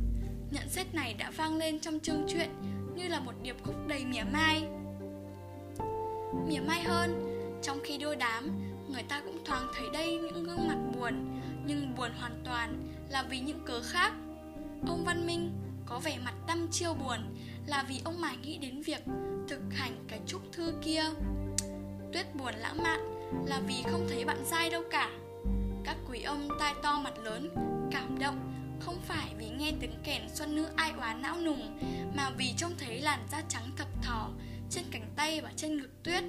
Nhận 0.51 0.69
xét 0.69 0.95
này 0.95 1.13
đã 1.13 1.31
vang 1.31 1.57
lên 1.57 1.79
trong 1.79 1.99
chương 1.99 2.25
truyện 2.29 2.49
Như 2.95 3.07
là 3.07 3.19
một 3.19 3.33
điệp 3.41 3.55
khúc 3.63 3.75
đầy 3.87 4.05
mỉa 4.05 4.23
mai. 4.23 4.63
Mỉa 6.47 6.59
mai 6.59 6.83
hơn, 6.83 7.25
Trong 7.63 7.79
khi 7.83 7.97
đưa 7.97 8.15
đám 8.15 8.68
Người 8.91 9.03
ta 9.03 9.21
cũng 9.25 9.45
thoáng 9.45 9.67
thấy 9.75 9.87
đây 9.93 10.17
những 10.17 10.43
gương 10.43 10.67
mặt 10.67 10.77
buồn 10.93 11.41
Nhưng 11.65 11.95
buồn 11.95 12.11
hoàn 12.19 12.41
toàn 12.45 12.87
là 13.09 13.23
vì 13.23 13.39
những 13.39 13.65
cớ 13.65 13.81
khác. 13.81 14.13
Ông 14.87 15.03
Văn 15.05 15.27
Minh 15.27 15.51
có 15.85 15.99
vẻ 15.99 16.19
mặt 16.25 16.33
đăm 16.47 16.67
chiêu 16.71 16.93
buồn 16.93 17.17
Là 17.65 17.85
vì 17.89 18.01
ông 18.05 18.21
mải 18.21 18.37
nghĩ 18.37 18.57
đến 18.57 18.81
việc 18.81 19.01
thực 19.47 19.61
hành 19.71 20.05
cái 20.07 20.19
trúc 20.27 20.41
thư 20.51 20.73
kia. 20.81 21.03
Tuyết 22.13 22.35
buồn 22.35 22.53
lãng 22.55 22.83
mạn 22.83 22.99
là 23.45 23.61
vì 23.67 23.83
không 23.91 24.07
thấy 24.09 24.25
bạn 24.25 24.45
dai 24.45 24.69
đâu 24.69 24.83
cả. 24.91 25.09
Các 25.83 25.97
quý 26.09 26.21
ông 26.23 26.47
tai 26.59 26.73
to 26.83 26.99
mặt 27.03 27.19
lớn, 27.19 27.49
cảm 27.91 28.19
động 28.19 28.39
Không 28.79 29.01
phải 29.07 29.33
vì 29.37 29.49
nghe 29.49 29.71
tiếng 29.79 29.93
kèn 30.03 30.21
xuân 30.33 30.55
nữ 30.55 30.67
ai 30.75 30.91
oán 30.91 31.21
não 31.21 31.41
nùng 31.41 31.79
Mà 32.15 32.29
vì 32.37 32.53
trông 32.57 32.73
thấy 32.79 33.01
làn 33.01 33.19
da 33.31 33.41
trắng 33.49 33.69
thập 33.77 33.87
thỏ 34.03 34.29
Trên 34.69 34.83
cánh 34.91 35.05
tay 35.15 35.41
và 35.41 35.51
trên 35.55 35.77
ngực 35.77 36.03
tuyết. 36.03 36.23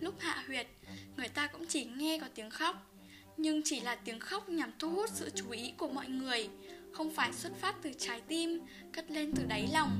Lúc 0.00 0.14
hạ 0.18 0.44
huyệt, 0.46 0.66
người 1.16 1.28
ta 1.28 1.46
cũng 1.46 1.66
chỉ 1.68 1.84
nghe 1.84 2.18
có 2.18 2.26
tiếng 2.34 2.50
khóc. 2.50 2.90
Nhưng 3.36 3.60
chỉ 3.64 3.80
là 3.80 3.94
tiếng 3.94 4.20
khóc 4.20 4.48
nhằm 4.48 4.70
thu 4.78 4.90
hút 4.90 5.10
sự 5.12 5.30
chú 5.34 5.50
ý 5.50 5.72
của 5.76 5.88
mọi 5.88 6.08
người 6.08 6.48
Không 6.92 7.14
phải 7.14 7.32
xuất 7.32 7.52
phát 7.60 7.74
từ 7.82 7.90
trái 7.98 8.20
tim, 8.28 8.60
cất 8.92 9.10
lên 9.10 9.32
từ 9.36 9.44
đáy 9.44 9.68
lòng. 9.72 9.90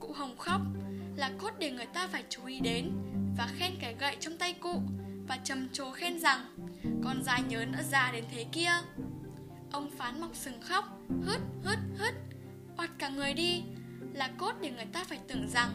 Cụ 0.00 0.12
Hồng 0.12 0.36
khóc 0.38 0.60
là 1.16 1.30
cốt 1.38 1.50
để 1.58 1.70
người 1.70 1.86
ta 1.86 2.06
phải 2.06 2.24
chú 2.28 2.46
ý 2.46 2.60
đến 2.60 2.90
Và 3.38 3.48
khen 3.58 3.72
cái 3.80 3.94
gậy 4.00 4.16
trong 4.20 4.36
tay 4.36 4.52
cụ 4.52 4.80
Và 5.28 5.36
trầm 5.44 5.68
trồ 5.72 5.90
khen 5.90 6.18
rằng 6.18 6.40
Con 7.04 7.22
dài 7.22 7.42
nhớ 7.48 7.64
đã 7.64 7.82
già 7.82 8.10
đến 8.12 8.24
thế 8.30 8.46
kia. 8.52 8.72
Ông 9.72 9.90
phán 9.98 10.20
mọc 10.20 10.36
sừng 10.36 10.60
khóc 10.60 10.84
Hứt 11.26 11.40
hứt 11.64 11.78
hứt. 11.98 12.14
Oặt 12.76 12.90
cả 12.98 13.08
người 13.08 13.34
đi. 13.34 13.62
Là 14.12 14.30
cốt 14.38 14.52
để 14.60 14.70
người 14.70 14.86
ta 14.92 15.04
phải 15.04 15.18
tưởng 15.28 15.48
rằng 15.48 15.72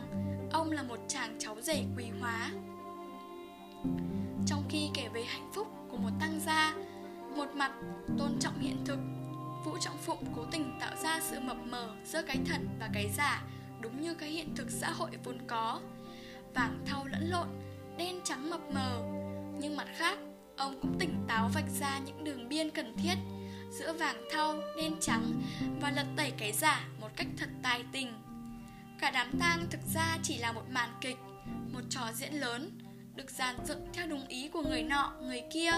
Ông 0.52 0.72
là 0.72 0.84
một 0.84 1.00
chàng 1.08 1.36
cháu 1.40 1.62
rể 1.62 1.84
quý 1.98 2.06
hóa. 2.20 2.52
Trong 4.46 4.64
khi 4.70 4.90
kể 4.94 5.10
về 5.14 5.24
hạnh 5.24 5.52
phúc 5.54 5.68
của 5.90 5.98
một 5.98 6.10
tăng 6.20 6.40
gia 6.40 6.74
Một 7.36 7.56
mặt 7.56 7.72
tôn 8.18 8.40
trọng 8.40 8.60
hiện 8.60 8.78
thực 8.86 9.00
Vũ 9.66 9.78
Trọng 9.78 9.98
Phụng 9.98 10.26
cố 10.36 10.46
tình 10.52 10.78
tạo 10.80 10.96
ra 11.04 11.20
sự 11.22 11.40
mập 11.40 11.58
mờ 11.58 11.96
giữa 12.06 12.22
cái 12.22 12.38
thật 12.46 12.62
và 12.80 12.90
cái 12.94 13.10
giả 13.18 13.44
đúng 13.82 14.02
như 14.02 14.14
cái 14.14 14.30
hiện 14.30 14.56
thực 14.56 14.72
xã 14.72 14.92
hội 14.92 15.10
vốn 15.24 15.38
có. 15.48 15.80
Vàng 16.54 16.80
thau 16.86 17.06
lẫn 17.06 17.30
lộn, 17.30 17.48
đen 17.98 18.20
trắng 18.24 18.50
mập 18.50 18.60
mờ. 18.74 19.02
Nhưng 19.60 19.78
mặt 19.78 19.88
khác, 19.98 20.20
ông 20.58 20.82
cũng 20.82 21.00
tỉnh 21.00 21.26
táo 21.28 21.50
vạch 21.54 21.70
ra 21.80 22.00
những 22.06 22.24
đường 22.24 22.50
biên 22.50 22.70
cần 22.70 22.96
thiết 22.98 23.16
Giữa 23.72 23.94
vàng 23.94 24.22
thau, 24.32 24.56
đen 24.78 24.96
trắng 25.00 25.42
và 25.82 25.92
lật 25.92 26.06
tẩy 26.16 26.32
cái 26.38 26.52
giả 26.52 26.88
một 27.00 27.10
cách 27.16 27.28
thật 27.38 27.50
tài 27.64 27.84
tình. 27.92 28.14
Cả 29.00 29.12
đám 29.12 29.40
tang 29.40 29.66
thực 29.70 29.82
ra 29.94 30.18
chỉ 30.24 30.38
là 30.38 30.52
một 30.52 30.64
màn 30.70 30.90
kịch, 31.02 31.18
một 31.74 31.82
trò 31.90 32.02
diễn 32.14 32.34
lớn. 32.34 32.81
Được 33.16 33.30
dàn 33.30 33.56
dựng 33.66 33.88
theo 33.94 34.08
đúng 34.08 34.28
ý 34.28 34.50
của 34.50 34.62
người 34.62 34.84
nọ, 34.84 35.14
người 35.22 35.42
kia 35.54 35.72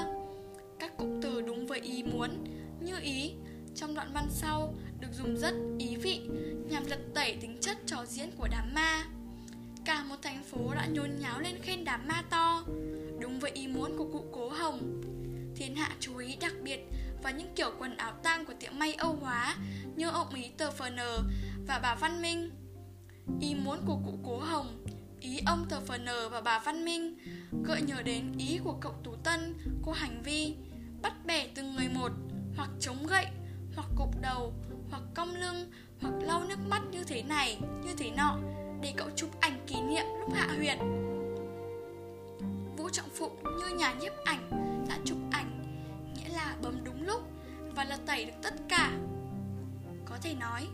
Các 0.80 0.98
cụm 0.98 1.22
từ 1.22 1.42
đúng 1.42 1.68
với 1.68 1.80
ý 1.80 2.04
muốn, 2.04 2.44
như 2.82 3.00
ý 3.02 3.34
trong 3.75 3.96
đoạn 3.96 4.12
văn 4.13 4.28
sau 4.30 4.74
được 5.00 5.08
dùng 5.12 5.38
rất 5.38 5.54
ý 5.80 5.96
vị 5.96 6.22
nhằm 6.70 6.86
lật 6.86 7.00
tẩy 7.13 7.38
tính 7.42 7.58
chất 7.62 7.78
trò 7.86 8.06
diễn 8.06 8.32
của 8.38 8.48
đám 8.52 8.74
ma. 8.74 9.06
Cả 9.86 10.04
một 10.04 10.16
thành 10.22 10.44
phố 10.44 10.74
đã 10.75 10.86
nhốn 10.86 11.10
nháo 11.20 11.40
lên 11.40 11.62
khen 11.62 11.86
đám 11.86 12.08
ma 12.08 12.24
to, 12.30 12.63
đúng 13.20 13.40
với 13.40 13.52
ý 13.52 13.68
muốn 13.68 13.98
của 13.98 14.10
cụ 14.12 14.25
Cố 14.32 14.50
Hồng. 14.50 15.02
Thiên 15.56 15.75
hạ 15.75 15.92
chú 16.00 16.18
ý 16.18 16.36
đặc 16.36 16.54
biệt 16.63 16.80
vào 17.24 17.34
những 17.34 17.54
kiểu 17.56 17.72
quần 17.80 17.98
áo 17.98 18.12
tang 18.24 18.46
của 18.46 18.54
tiệm 18.60 18.80
may 18.80 18.94
Âu 18.94 19.16
Hóa 19.22 19.58
như 19.96 20.10
ông 20.10 20.34
ý 20.34 20.50
tờ 20.58 20.70
FN 20.70 21.22
và 21.68 21.80
bà 21.84 21.96
Văn 21.96 22.22
Minh. 22.22 22.52
Ý 23.42 23.56
muốn 23.56 23.80
của 23.86 23.98
cụ 24.06 24.20
Cố 24.24 24.40
Hồng, 24.40 24.83
ý 25.24 25.39
ông 25.46 25.65
thờ 25.70 25.80
phờ 25.88 25.98
nờ 25.98 26.30
và 26.30 26.42
bà 26.42 26.60
Văn 26.60 26.86
Minh 26.86 27.18
gợi 27.63 27.82
nhớ 27.82 28.01
đến 28.01 28.32
ý 28.38 28.60
của 28.63 28.74
cậu 28.82 28.94
Tú 29.03 29.15
Tân, 29.15 29.56
cô 29.86 29.92
Hành 29.92 30.22
Vi, 30.24 30.56
bắt 31.01 31.13
bẻ 31.25 31.48
từng 31.56 31.75
người 31.75 31.88
một 31.88 32.12
hoặc 32.58 32.70
chống 32.80 33.08
gậy 33.08 33.25
hoặc 33.75 33.88
cục 33.96 34.22
đầu 34.22 34.53
hoặc 34.92 35.03
cong 35.15 35.36
lưng 35.36 35.72
hoặc 36.01 36.13
lau 36.22 36.44
nước 36.44 36.60
mắt 36.70 36.82
như 36.92 37.03
thế 37.03 37.24
này 37.24 37.60
như 37.86 37.96
thế 37.98 38.12
nọ 38.18 38.38
để 38.82 38.94
cậu 38.98 39.10
chụp 39.15 39.30
ảnh 39.39 39.65
kỷ 39.68 39.82
niệm 39.82 40.06
lúc 40.20 40.34
hạ 40.34 40.48
huyệt. 40.58 40.77
Vũ 42.77 42.89
trọng 42.89 43.10
phụng 43.15 43.44
như 43.44 43.75
nhà 43.77 43.94
nhiếp 43.94 44.13
ảnh 44.25 44.50
đã 44.89 44.98
chụp 45.06 45.18
ảnh 45.32 45.62
nghĩa 46.15 46.30
là 46.30 46.56
bấm 46.62 46.84
đúng 46.84 47.06
lúc 47.06 47.22
và 47.75 47.84
lật 47.84 48.00
tẩy 48.06 48.25
được 48.25 48.34
tất 48.44 48.53
cả. 48.70 48.92
Có 50.06 50.18
thể 50.22 50.34
nói 50.34 50.68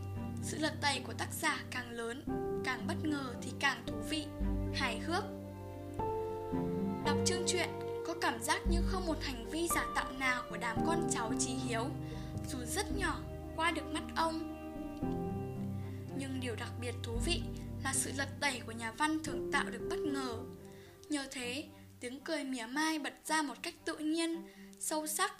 sự 0.43 0.57
lật 0.59 0.73
tẩy 0.81 0.99
của 0.99 1.13
tác 1.13 1.33
giả 1.33 1.63
càng 1.71 1.91
lớn 1.91 2.23
càng 2.63 2.87
bất 2.87 2.95
ngờ 3.03 3.33
thì 3.41 3.51
càng 3.59 3.83
thú 3.87 3.95
vị, 4.09 4.25
hài 4.73 4.99
hước. 4.99 5.23
Đọc 7.05 7.17
chương 7.25 7.43
truyện, 7.47 7.69
có 8.07 8.15
cảm 8.21 8.43
giác 8.43 8.61
như 8.69 8.77
không 8.85 9.05
một 9.05 9.17
hành 9.21 9.49
vi 9.49 9.67
giả 9.67 9.85
tạo 9.95 10.11
nào 10.11 10.43
của 10.49 10.57
đám 10.57 10.77
con 10.87 11.07
cháu 11.11 11.31
trí 11.39 11.51
hiếu, 11.51 11.83
dù 12.47 12.57
rất 12.65 12.97
nhỏ, 12.97 13.19
qua 13.55 13.71
được 13.71 13.93
mắt 13.93 14.03
ông. 14.15 14.55
Nhưng 16.17 16.39
điều 16.39 16.55
đặc 16.55 16.71
biệt 16.81 16.95
thú 17.03 17.13
vị 17.25 17.41
là 17.83 17.93
sự 17.93 18.11
lật 18.17 18.29
tẩy 18.39 18.61
của 18.65 18.71
nhà 18.71 18.91
văn 18.91 19.23
thường 19.23 19.51
tạo 19.51 19.65
được 19.71 19.87
bất 19.89 19.99
ngờ. 19.99 20.37
Nhờ 21.09 21.27
thế, 21.31 21.65
tiếng 21.99 22.19
cười 22.19 22.43
mỉa 22.43 22.65
mai 22.65 22.99
bật 22.99 23.13
ra 23.25 23.41
một 23.41 23.55
cách 23.61 23.75
tự 23.85 23.97
nhiên, 23.97 24.47
sâu 24.79 25.07
sắc. 25.07 25.33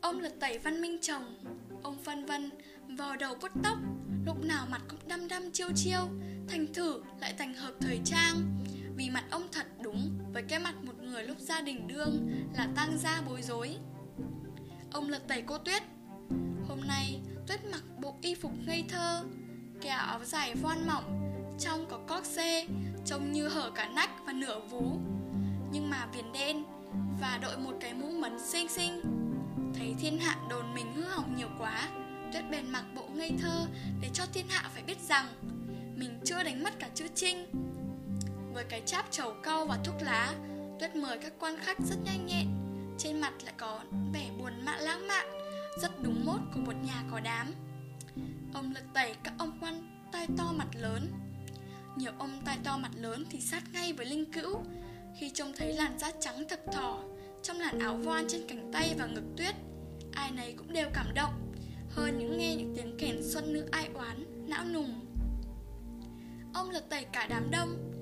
Ông 0.00 0.20
lật 0.20 0.32
tẩy 0.40 0.58
văn 0.58 0.80
minh 0.80 0.98
chồng, 1.02 1.44
ông 1.82 2.02
vân 2.02 2.24
vân, 2.24 2.50
vò 2.98 3.16
đầu 3.16 3.34
bút 3.34 3.50
tóc 3.62 3.78
lúc 4.26 4.44
nào 4.44 4.66
mặt 4.70 4.82
cũng 4.88 4.98
đăm 5.08 5.28
đăm 5.28 5.50
chiêu 5.52 5.68
chiêu, 5.74 6.00
thành 6.48 6.66
thử 6.74 7.02
lại 7.20 7.34
thành 7.38 7.54
hợp 7.54 7.72
thời 7.80 8.00
trang. 8.04 8.64
Vì 8.96 9.10
mặt 9.10 9.24
ông 9.30 9.42
thật 9.52 9.66
đúng, 9.82 10.18
với 10.32 10.42
cái 10.42 10.58
mặt 10.58 10.74
một 10.82 11.02
người 11.02 11.24
lúc 11.24 11.38
gia 11.38 11.60
đình 11.60 11.88
đương 11.88 12.30
là 12.56 12.68
tang 12.76 12.98
gia 12.98 13.22
bối 13.26 13.42
rối. 13.42 13.76
Ông 14.92 15.08
lật 15.08 15.28
tẩy 15.28 15.42
cô 15.42 15.58
tuyết. 15.58 15.82
Hôm 16.68 16.80
nay, 16.88 17.20
Tuyết 17.46 17.64
mặc 17.64 17.82
bộ 18.02 18.16
y 18.22 18.34
phục 18.34 18.52
ngây 18.66 18.84
thơ, 18.88 19.24
Kéo 19.80 19.98
áo 19.98 20.24
dài 20.24 20.54
voan 20.54 20.86
mỏng, 20.86 21.32
Trong 21.58 21.86
có 21.90 21.98
cóc 21.98 22.24
xê, 22.24 22.66
Trông 23.04 23.32
như 23.32 23.48
hở 23.48 23.70
cả 23.74 23.88
nách 23.88 24.10
và 24.26 24.32
nửa 24.32 24.60
vú. 24.70 24.98
Nhưng 25.72 25.90
mà 25.90 26.06
viền 26.14 26.32
đen 26.32 26.64
Và 27.20 27.38
đội 27.42 27.58
một 27.58 27.76
cái 27.80 27.94
mũ 27.94 28.10
mấn 28.10 28.38
xinh 28.40 28.68
xinh. 28.68 29.02
Thấy 29.74 29.94
thiên 29.98 30.18
hạ 30.18 30.36
đồn 30.50 30.74
mình 30.74 30.92
hư 30.94 31.04
hỏng 31.04 31.36
nhiều 31.36 31.48
quá. 31.58 31.88
Tuyết 32.32 32.44
bèn 32.50 32.70
mặc 32.70 32.84
bộ 32.94 33.08
ngây 33.14 33.32
thơ 33.40 33.66
Để 34.00 34.08
cho 34.12 34.24
thiên 34.34 34.48
hạ 34.48 34.70
phải 34.74 34.82
biết 34.82 35.00
rằng 35.08 35.26
Mình 35.96 36.20
chưa 36.24 36.42
đánh 36.42 36.62
mất 36.62 36.78
cả 36.78 36.88
chữ 36.94 37.06
trinh. 37.14 37.46
Với 38.52 38.64
cái 38.64 38.82
cháp 38.86 39.06
trầu 39.10 39.34
cau 39.42 39.66
và 39.66 39.78
thuốc 39.84 39.94
lá, 40.00 40.34
Tuyết 40.80 40.96
mời 40.96 41.18
các 41.18 41.32
quan 41.38 41.56
khách 41.60 41.78
rất 41.80 41.96
nhanh 42.04 42.26
nhẹn. 42.26 42.46
Trên 42.98 43.20
mặt 43.20 43.32
lại 43.44 43.54
có 43.56 43.80
vẻ 44.12 44.30
buồn 44.38 44.52
mạ 44.64 44.76
lãng 44.76 45.08
mạn, 45.08 45.26
rất 45.82 46.02
đúng 46.02 46.26
mốt 46.26 46.40
của 46.54 46.60
một 46.60 46.72
nhà 46.82 47.02
có 47.10 47.20
đám. 47.20 47.52
Ông 48.54 48.72
lật 48.74 48.84
tẩy 48.94 49.14
các 49.22 49.34
ông 49.38 49.58
quan 49.60 50.06
tai 50.12 50.26
to 50.36 50.52
mặt 50.52 50.68
lớn. 50.74 51.12
Nhiều 51.96 52.12
ông 52.18 52.42
tai 52.44 52.58
to 52.64 52.76
mặt 52.76 52.90
lớn 52.94 53.24
thì 53.30 53.40
sát 53.40 53.62
ngay 53.72 53.92
với 53.92 54.06
linh 54.06 54.32
cữu. 54.32 54.60
Khi 55.20 55.30
trông 55.30 55.52
thấy 55.56 55.72
làn 55.72 55.98
da 55.98 56.10
trắng 56.20 56.44
thập 56.48 56.60
thỏ 56.72 56.98
Trong 57.42 57.60
làn 57.60 57.78
áo 57.78 57.96
voan 57.96 58.24
trên 58.28 58.40
cánh 58.48 58.72
tay 58.72 58.94
và 58.98 59.06
ngực 59.06 59.24
tuyết, 59.36 59.54
Ai 60.12 60.30
nấy 60.30 60.54
cũng 60.58 60.72
đều 60.72 60.88
cảm 60.94 61.14
động. 61.14 61.45
Hơn 61.96 62.18
những 62.18 62.38
nghe 62.38 62.56
những 62.56 62.74
tiếng 62.76 62.96
kèn 62.98 63.22
xuân 63.22 63.52
nữ 63.52 63.68
ai 63.70 63.88
oán, 63.94 64.46
não 64.48 64.64
nùng 64.64 65.06
Ông 66.54 66.70
lật 66.70 66.90
tẩy 66.90 67.04
cả 67.04 67.26
đám 67.30 67.50
đông 67.50 67.92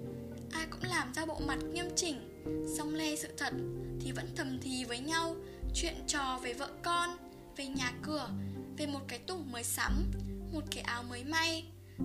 Ai 0.53 0.67
cũng 0.71 0.83
làm 0.83 1.15
ra 1.15 1.27
bộ 1.27 1.41
mặt 1.47 1.59
nghiêm 1.73 1.87
chỉnh 1.97 2.43
Xong 2.79 2.95
le 2.95 3.17
sự 3.17 3.29
thật 3.39 3.55
Thì 4.01 4.13
vẫn 4.13 4.27
thầm 4.37 4.59
thì 4.63 4.85
với 4.85 4.99
nhau 4.99 5.37
Chuyện 5.75 5.95
trò 6.07 6.39
về 6.43 6.53
vợ 6.53 6.69
con 6.83 7.11
về 7.57 7.67
nhà 7.67 7.93
cửa, 8.03 8.29
về 8.77 8.87
một 8.87 9.01
cái 9.09 9.19
tủ 9.19 9.39
mới 9.53 9.65
sắm, 9.65 10.11
một 10.53 10.65
cái 10.71 10.83
áo 10.83 11.03
mới 11.03 11.25
may. 11.25 11.65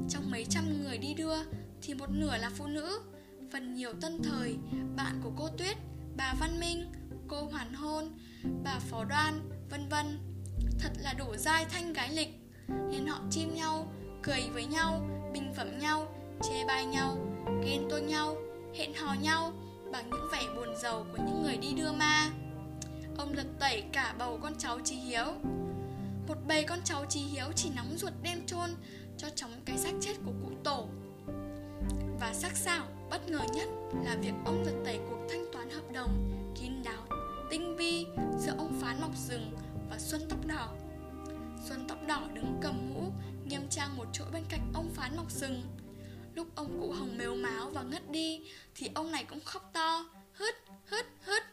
Trong 0.10 0.31
mấy 0.31 0.46
trăm 0.50 0.84
người 0.84 0.98
đi 0.98 1.13
đưa 1.13 1.38
thì 1.81 1.93
một 1.93 2.10
nửa 2.10 2.38
là 2.38 2.51
phụ 2.55 2.67
nữ, 2.67 3.01
phần 3.51 3.74
nhiều 3.74 3.93
tân 4.01 4.22
thời, 4.24 4.58
bạn 4.96 5.22
của 5.24 5.31
cô 5.38 5.50
Tuyết, 5.58 5.77
bà 6.17 6.34
Văn 6.39 6.60
Minh, 6.60 6.91
cô 7.27 7.43
Hoàn 7.43 7.74
Hôn, 7.74 8.17
bà 8.63 8.79
Phó 8.79 9.03
Đoan, 9.03 9.50
vân 9.69 9.89
vân. 9.89 10.28
Thật 10.79 10.91
là 10.97 11.13
đủ 11.13 11.35
dai 11.35 11.65
thanh 11.65 11.93
gái 11.93 12.09
lịch. 12.13 12.29
Nên 12.91 13.07
họ 13.07 13.19
chim 13.29 13.55
nhau, 13.55 13.91
cười 14.23 14.41
với 14.53 14.65
nhau, 14.65 15.01
bình 15.33 15.53
phẩm 15.57 15.79
nhau, 15.79 16.07
chê 16.43 16.65
bai 16.65 16.85
nhau, 16.85 17.17
ghen 17.65 17.87
tuông 17.89 18.07
nhau, 18.07 18.35
hẹn 18.75 18.93
hò 18.93 19.13
nhau 19.21 19.53
Bằng 19.91 20.09
những 20.09 20.29
vẻ 20.31 20.41
buồn 20.55 20.75
giàu 20.75 21.05
của 21.11 21.23
những 21.25 21.43
người 21.43 21.57
đi 21.57 21.73
đưa 21.73 21.91
ma. 21.91 22.29
Ông 23.17 23.33
lật 23.33 23.47
tẩy 23.59 23.83
cả 23.93 24.15
bầu 24.19 24.39
con 24.41 24.53
cháu 24.57 24.79
Trí 24.83 24.95
Hiếu. 24.95 25.25
Một 26.27 26.35
bầy 26.47 26.63
con 26.63 26.79
cháu 26.83 27.05
Trí 27.09 27.19
Hiếu 27.19 27.45
chỉ 27.55 27.69
nóng 27.75 27.97
ruột 27.97 28.13
đem 28.23 28.45
chôn 28.45 28.69
Cho 29.17 29.27
chóng 29.35 29.51
cái 29.65 29.77
xác 29.77 29.91
chết 30.01 30.13
của 30.25 30.31
cụ 30.43 30.51
tổ. 30.63 30.87
Và 32.19 32.33
sắc 32.33 32.57
sảo 32.57 32.85
bất 33.09 33.29
ngờ 33.29 33.39
nhất 33.55 33.67
là 34.05 34.15
việc 34.21 34.33
ông 34.45 34.63
lật 34.63 34.81
tẩy 34.85 34.99
cuộc 35.09 35.27
thanh 35.29 35.45
toán 35.53 35.69
hợp 35.69 35.91
đồng 35.93 36.11
kín 36.61 36.83
đáo, 36.83 37.19
tinh 37.51 37.75
vi 37.77 38.05
giữa 38.39 38.53
ông 38.57 38.79
Phán 38.81 39.01
Mọc 39.01 39.17
Rừng 39.17 39.51
và 39.89 40.00
Xuân 40.00 40.22
Tóc 40.29 40.46
Đỏ. 40.46 40.75
Xuân 41.69 41.86
Tóc 41.88 41.98
Đỏ 42.08 42.27
đứng 42.34 42.60
cầm 42.62 42.93
mũ, 42.93 43.12
nghiêm 43.46 43.62
trang 43.69 43.98
một 43.98 44.05
chỗ 44.13 44.25
bên 44.34 44.43
cạnh 44.50 44.72
ông 44.74 44.89
Phán 44.93 45.17
Mọc 45.17 45.31
sừng. 45.31 45.62
Lúc 46.36 46.48
ông 46.55 46.79
cụ 46.81 46.91
hồng 46.91 47.17
mếu 47.17 47.36
máu 47.36 47.69
và 47.69 47.81
ngất 47.81 48.12
đi 48.12 48.41
thì 48.75 48.89
ông 48.93 49.12
này 49.12 49.25
cũng 49.29 49.39
khóc 49.46 49.69
to, 49.74 50.05
hứt, 50.34 50.55
hứt, 50.86 51.05
hứt. 51.22 51.43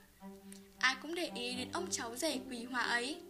Ai 0.79 0.97
cũng 1.03 1.15
để 1.15 1.31
ý 1.35 1.57
đến 1.57 1.69
ông 1.73 1.87
cháu 1.91 2.17
rể 2.17 2.41
quỷ 2.51 2.65
hòa 2.65 2.83
ấy. 2.83 3.21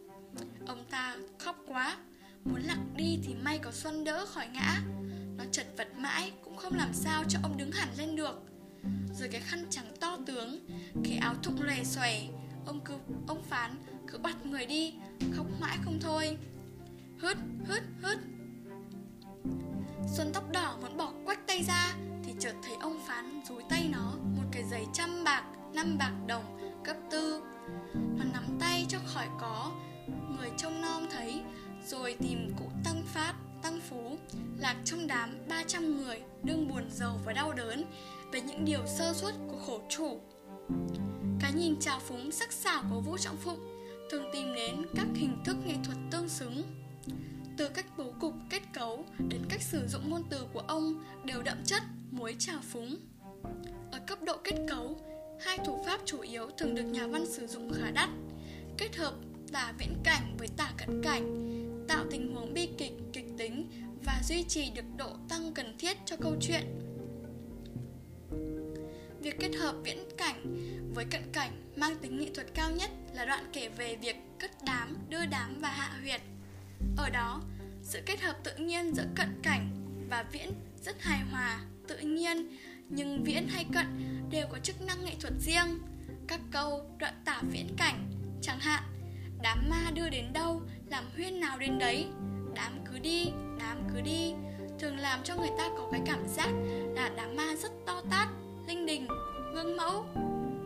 Ông 0.66 0.84
ta 0.90 1.16
khóc 1.38 1.56
quá, 1.66 1.96
muốn 2.44 2.62
lặng 2.62 2.94
đi 2.96 3.18
thì 3.24 3.34
may 3.34 3.58
có 3.58 3.72
Xuân 3.72 4.04
đỡ 4.04 4.26
khỏi 4.26 4.48
ngã. 4.48 4.80
Nó 5.38 5.44
chật 5.52 5.66
vật 5.76 5.88
mãi 5.96 6.32
cũng 6.44 6.56
không 6.56 6.76
làm 6.76 6.92
sao 6.92 7.24
cho 7.28 7.38
ông 7.42 7.56
đứng 7.56 7.72
hẳn 7.72 7.88
lên 7.98 8.16
được 8.16 8.42
Rồi 9.18 9.28
cái 9.28 9.40
khăn 9.40 9.66
trắng 9.70 9.86
to 10.00 10.18
tướng 10.26 10.66
Cái 11.04 11.16
áo 11.16 11.34
thụng 11.42 11.62
lòe 11.62 11.84
xòe 11.84 12.22
Ông 12.66 12.80
cứ, 12.84 12.94
ông 13.26 13.42
phán, 13.42 13.76
cứ 14.06 14.18
bắt 14.18 14.46
người 14.46 14.66
đi, 14.66 14.94
Khóc 15.36 15.46
mãi 15.60 15.78
không 15.84 15.98
thôi. 16.00 16.38
Hứt 17.18 17.38
hứt 17.64 17.82
hứt. 18.02 18.18
Xuân 20.16 20.30
tóc 20.34 20.50
đỏ 20.52 20.78
muốn 20.82 20.96
bỏ 20.96 21.12
quách 21.24 21.46
tay 21.46 21.62
ra, 21.62 21.94
Thì 22.24 22.32
chợt 22.38 22.54
thấy 22.62 22.76
ông 22.80 22.98
phán 23.06 23.40
dúi 23.48 23.62
tay 23.68 23.88
nó 23.92 24.12
Một 24.36 24.44
cái 24.52 24.64
giấy 24.70 24.86
trăm 24.92 25.24
bạc, 25.24 25.44
Năm 25.74 25.98
bạc 25.98 26.12
đồng 26.26 26.58
cấp 26.84 26.96
tư. 27.10 27.42
Nó 27.94 28.24
nắm 28.32 28.44
tay 28.60 28.86
cho 28.88 28.98
khỏi 29.06 29.26
có, 29.40 29.72
Người 30.36 30.50
trông 30.56 30.80
nom 30.80 31.06
thấy, 31.10 31.42
Rồi 31.86 32.16
tìm 32.20 32.50
cụ 32.58 32.64
tăng 32.84 33.02
phát 33.06 33.34
Tăng 33.62 33.80
Phú, 33.80 34.16
lạc 34.58 34.76
trong 34.84 35.06
đám 35.06 35.30
300 35.48 35.96
người, 35.96 36.22
đương 36.42 36.68
buồn 36.68 36.82
giàu 36.90 37.20
và 37.24 37.32
đau 37.32 37.52
đớn 37.52 37.84
về 38.32 38.40
những 38.40 38.64
điều 38.64 38.86
sơ 38.86 39.12
suất 39.12 39.34
của 39.48 39.58
khổ 39.66 39.80
chủ. 39.88 40.20
Nhìn 41.56 41.76
trào 41.80 42.00
phúng 42.00 42.30
sắc 42.30 42.52
sảo 42.52 42.82
của 42.90 43.00
Vũ 43.00 43.18
Trọng 43.18 43.36
Phụng 43.36 43.58
thường 44.10 44.24
tìm 44.32 44.54
đến 44.54 44.86
các 44.94 45.06
hình 45.14 45.36
thức 45.44 45.56
nghệ 45.66 45.74
thuật 45.84 45.98
tương 46.10 46.28
xứng. 46.28 46.62
Từ 47.56 47.68
cách 47.68 47.86
bố 47.98 48.12
cục 48.20 48.34
kết 48.50 48.62
cấu 48.72 49.04
đến 49.28 49.40
cách 49.48 49.62
sử 49.62 49.86
dụng 49.88 50.10
ngôn 50.10 50.22
từ 50.30 50.46
của 50.52 50.60
ông 50.60 51.04
đều 51.24 51.42
đậm 51.42 51.58
chất 51.64 51.82
muối 52.10 52.36
trào 52.38 52.60
phúng. 52.62 52.96
Ở 53.92 53.98
cấp 54.06 54.22
độ 54.22 54.36
kết 54.44 54.66
cấu, 54.68 55.00
hai 55.40 55.58
thủ 55.58 55.84
pháp 55.86 56.00
chủ 56.04 56.20
yếu 56.20 56.50
thường 56.58 56.74
được 56.74 56.82
nhà 56.82 57.06
văn 57.06 57.26
sử 57.26 57.46
dụng 57.46 57.72
khá 57.72 57.90
đắt, 57.90 58.08
kết 58.78 58.96
hợp 58.96 59.14
tả 59.52 59.72
viễn 59.78 59.96
cảnh 60.04 60.36
với 60.38 60.48
tả 60.56 60.72
cận 60.78 61.02
cảnh, 61.02 61.26
tạo 61.88 62.04
tình 62.10 62.34
huống 62.34 62.54
bi 62.54 62.68
kịch, 62.78 62.94
kịch 63.12 63.26
tính 63.38 63.70
và 64.04 64.20
duy 64.24 64.44
trì 64.48 64.70
được 64.70 64.84
độ 64.96 65.10
tăng 65.28 65.52
cần 65.54 65.74
thiết 65.78 65.96
cho 66.04 66.16
câu 66.20 66.36
chuyện. 66.40 66.85
Việc 69.26 69.36
kết 69.40 69.56
hợp 69.56 69.74
viễn 69.84 69.98
cảnh 70.18 70.42
với 70.94 71.04
cận 71.04 71.22
cảnh 71.32 71.50
mang 71.76 71.96
tính 71.96 72.18
nghệ 72.18 72.30
thuật 72.34 72.46
cao 72.54 72.70
nhất 72.70 72.90
là 73.14 73.24
đoạn 73.24 73.44
kể 73.52 73.68
về 73.68 73.96
việc 73.96 74.16
cất 74.38 74.50
đám, 74.66 74.96
đưa 75.08 75.26
đám 75.26 75.60
và 75.60 75.68
hạ 75.68 75.90
huyệt. 76.00 76.20
Ở 76.96 77.10
đó, 77.10 77.40
sự 77.82 78.00
kết 78.06 78.20
hợp 78.20 78.36
tự 78.44 78.56
nhiên 78.56 78.94
giữa 78.94 79.06
cận 79.14 79.28
cảnh 79.42 79.70
và 80.10 80.24
viễn 80.32 80.50
rất 80.84 81.02
hài 81.02 81.20
hòa, 81.30 81.60
tự 81.88 81.98
nhiên, 81.98 82.56
nhưng 82.88 83.24
viễn 83.24 83.48
hay 83.48 83.66
cận 83.74 83.86
đều 84.30 84.46
có 84.52 84.58
chức 84.58 84.82
năng 84.82 85.04
nghệ 85.04 85.12
thuật 85.20 85.34
riêng. 85.40 85.78
Các 86.26 86.40
câu 86.50 86.90
đoạn 86.98 87.14
tả 87.24 87.40
viễn 87.50 87.68
cảnh, 87.76 88.10
chẳng 88.42 88.60
hạn, 88.60 88.82
đám 89.42 89.70
ma 89.70 89.90
đưa 89.94 90.08
đến 90.08 90.32
đâu, 90.32 90.62
làm 90.90 91.04
huyên 91.14 91.40
nào 91.40 91.58
đến 91.58 91.78
đấy, 91.78 92.06
đám 92.54 92.72
cứ 92.90 92.98
đi, 92.98 93.26
đám 93.58 93.78
cứ 93.94 94.00
đi 94.00 94.34
thường 94.78 94.96
làm 94.96 95.20
cho 95.24 95.36
người 95.36 95.50
ta 95.58 95.68
có 95.76 95.88
cái 95.92 96.00
cảm 96.06 96.28
giác 96.28 96.48
là 96.94 97.10
đám 97.16 97.36
ma 97.36 97.54
rất 97.62 97.70
to 97.86 98.02
tát 98.10 98.28
linh 98.66 98.86
đình 98.86 99.06
gương 99.54 99.76
mẫu 99.76 100.06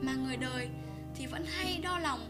mà 0.02 0.14
người 0.14 0.36
đời 0.36 0.68
thì 1.14 1.26
vẫn 1.26 1.44
hay 1.44 1.80
đo 1.82 1.98
lòng 1.98 2.20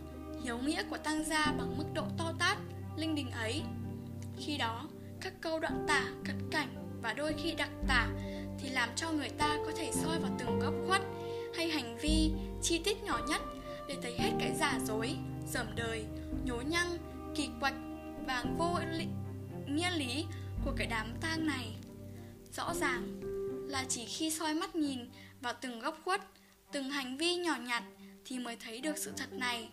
hiếu 0.45 0.59
nghĩa 0.59 0.83
của 0.91 0.99
tăng 0.99 1.25
gia 1.25 1.53
bằng 1.59 1.79
mức 1.79 1.85
độ 1.95 2.05
to 2.19 2.33
tát 2.39 2.59
linh 2.97 3.15
đình 3.15 3.31
ấy. 3.31 3.63
Khi 4.39 4.57
đó 4.57 4.89
các 5.21 5.33
câu 5.41 5.61
đoạn 5.61 5.85
tả 5.89 6.05
cận 6.25 6.51
cảnh 6.51 6.69
và 7.03 7.13
đôi 7.13 7.35
khi 7.43 7.53
đặc 7.53 7.71
tả 7.89 8.09
thì 8.59 8.69
làm 8.69 8.89
cho 8.97 9.13
người 9.13 9.29
ta 9.29 9.59
có 9.67 9.73
thể 9.77 9.91
soi 9.93 10.19
vào 10.19 10.31
từng 10.39 10.59
góc 10.59 10.75
khuất 10.87 11.03
hay 11.57 11.69
hành 11.69 11.99
vi 11.99 12.33
chi 12.63 12.81
tiết 12.85 13.03
nhỏ 13.03 13.21
nhất 13.29 13.43
để 13.89 13.97
thấy 14.03 14.15
hết 14.19 14.31
cái 14.41 14.55
giả 14.61 14.79
dối 14.85 15.17
dởm 15.49 15.67
đời 15.77 16.05
nhố 16.45 16.61
nhăng 16.61 16.99
kỳ 17.35 17.49
quạch 17.61 17.75
và 18.27 18.45
vô 18.59 18.79
lý, 18.93 19.07
nghĩa 19.67 19.91
lý 19.91 20.27
của 20.65 20.73
cái 20.77 20.87
đám 20.87 21.07
tang 21.21 21.47
này. 21.47 21.77
Rõ 22.53 22.75
ràng 22.75 23.21
là 23.69 23.85
chỉ 23.89 24.05
khi 24.05 24.31
soi 24.31 24.55
mắt 24.55 24.77
nhìn 24.77 24.99
vào 25.41 25.53
từng 25.61 25.81
góc 25.81 26.01
khuất, 26.05 26.21
từng 26.73 26.91
hành 26.91 27.17
vi 27.17 27.37
nhỏ 27.37 27.57
nhặt 27.57 27.83
thì 28.25 28.39
mới 28.39 28.57
thấy 28.57 28.81
được 28.81 28.99
sự 28.99 29.13
thật 29.17 29.33
này. 29.33 29.69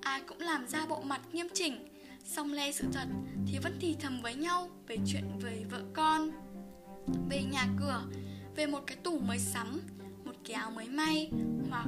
Ai 0.00 0.22
cũng 0.26 0.40
làm 0.40 0.66
ra 0.66 0.86
bộ 0.86 1.02
mặt 1.02 1.20
nghiêm 1.32 1.48
chỉnh, 1.54 1.88
xong 2.24 2.52
le 2.52 2.72
sự 2.72 2.84
thật 2.92 3.08
thì 3.46 3.58
vẫn 3.58 3.78
thì 3.80 3.96
thầm 4.00 4.20
với 4.22 4.34
nhau 4.34 4.68
về 4.86 4.96
chuyện 5.06 5.24
về 5.40 5.64
vợ 5.70 5.82
con. 5.94 6.30
Về 7.30 7.42
nhà 7.52 7.66
cửa, 7.80 8.02
về 8.56 8.66
một 8.66 8.80
cái 8.86 8.96
tủ 8.96 9.18
mới 9.18 9.38
sắm, 9.38 9.80
một 10.24 10.34
cái 10.44 10.54
áo 10.54 10.70
mới 10.70 10.88
may 10.88 11.30
Hoặc 11.70 11.86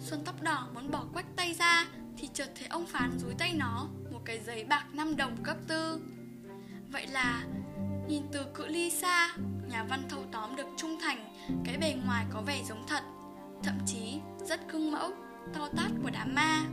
Xuân 0.00 0.22
tóc 0.24 0.42
đỏ 0.42 0.68
muốn 0.74 0.90
bỏ 0.90 1.04
quách 1.12 1.36
tay 1.36 1.54
ra 1.54 1.86
thì 2.18 2.28
chợt 2.34 2.52
thấy 2.54 2.68
ông 2.68 2.86
phán 2.86 3.18
dúi 3.18 3.34
tay 3.38 3.54
nó 3.54 3.88
một 4.12 4.20
cái 4.24 4.40
giấy 4.46 4.64
bạc 4.64 4.86
5 4.92 5.16
đồng 5.16 5.36
cấp 5.42 5.56
tư. 5.68 6.00
Vậy 6.92 7.06
là 7.06 7.44
nhìn 8.08 8.22
từ 8.32 8.44
cự 8.54 8.66
ly 8.66 8.90
xa 8.90 9.36
Nhà 9.68 9.84
văn 9.84 10.02
thâu 10.08 10.24
tóm 10.32 10.56
được 10.56 10.66
trung 10.76 10.98
thành 11.00 11.34
Cái 11.64 11.76
bề 11.78 11.94
ngoài 12.06 12.24
có 12.30 12.40
vẻ 12.40 12.62
giống 12.68 12.86
thật 12.86 13.02
Thậm 13.62 13.78
chí 13.86 14.20
rất 14.38 14.68
cưng 14.68 14.92
mẫu 14.92 15.10
To 15.54 15.68
tát 15.76 15.90
của 16.02 16.10
đám 16.10 16.34
ma. 16.34 16.64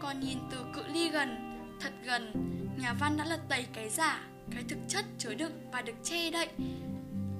Còn 0.00 0.20
nhìn 0.20 0.38
từ 0.50 0.64
cự 0.74 0.86
ly 0.86 1.08
gần 1.08 1.58
Thật 1.80 1.92
gần 2.04 2.32
Nhà 2.78 2.92
văn 2.92 3.16
đã 3.16 3.24
lật 3.24 3.40
tẩy 3.48 3.66
cái 3.72 3.88
giả 3.88 4.20
Cái 4.50 4.64
thực 4.68 4.78
chất 4.88 5.04
chứa 5.18 5.34
đựng 5.34 5.52
và 5.72 5.82
được 5.82 5.96
che 6.04 6.30
đậy. 6.30 6.48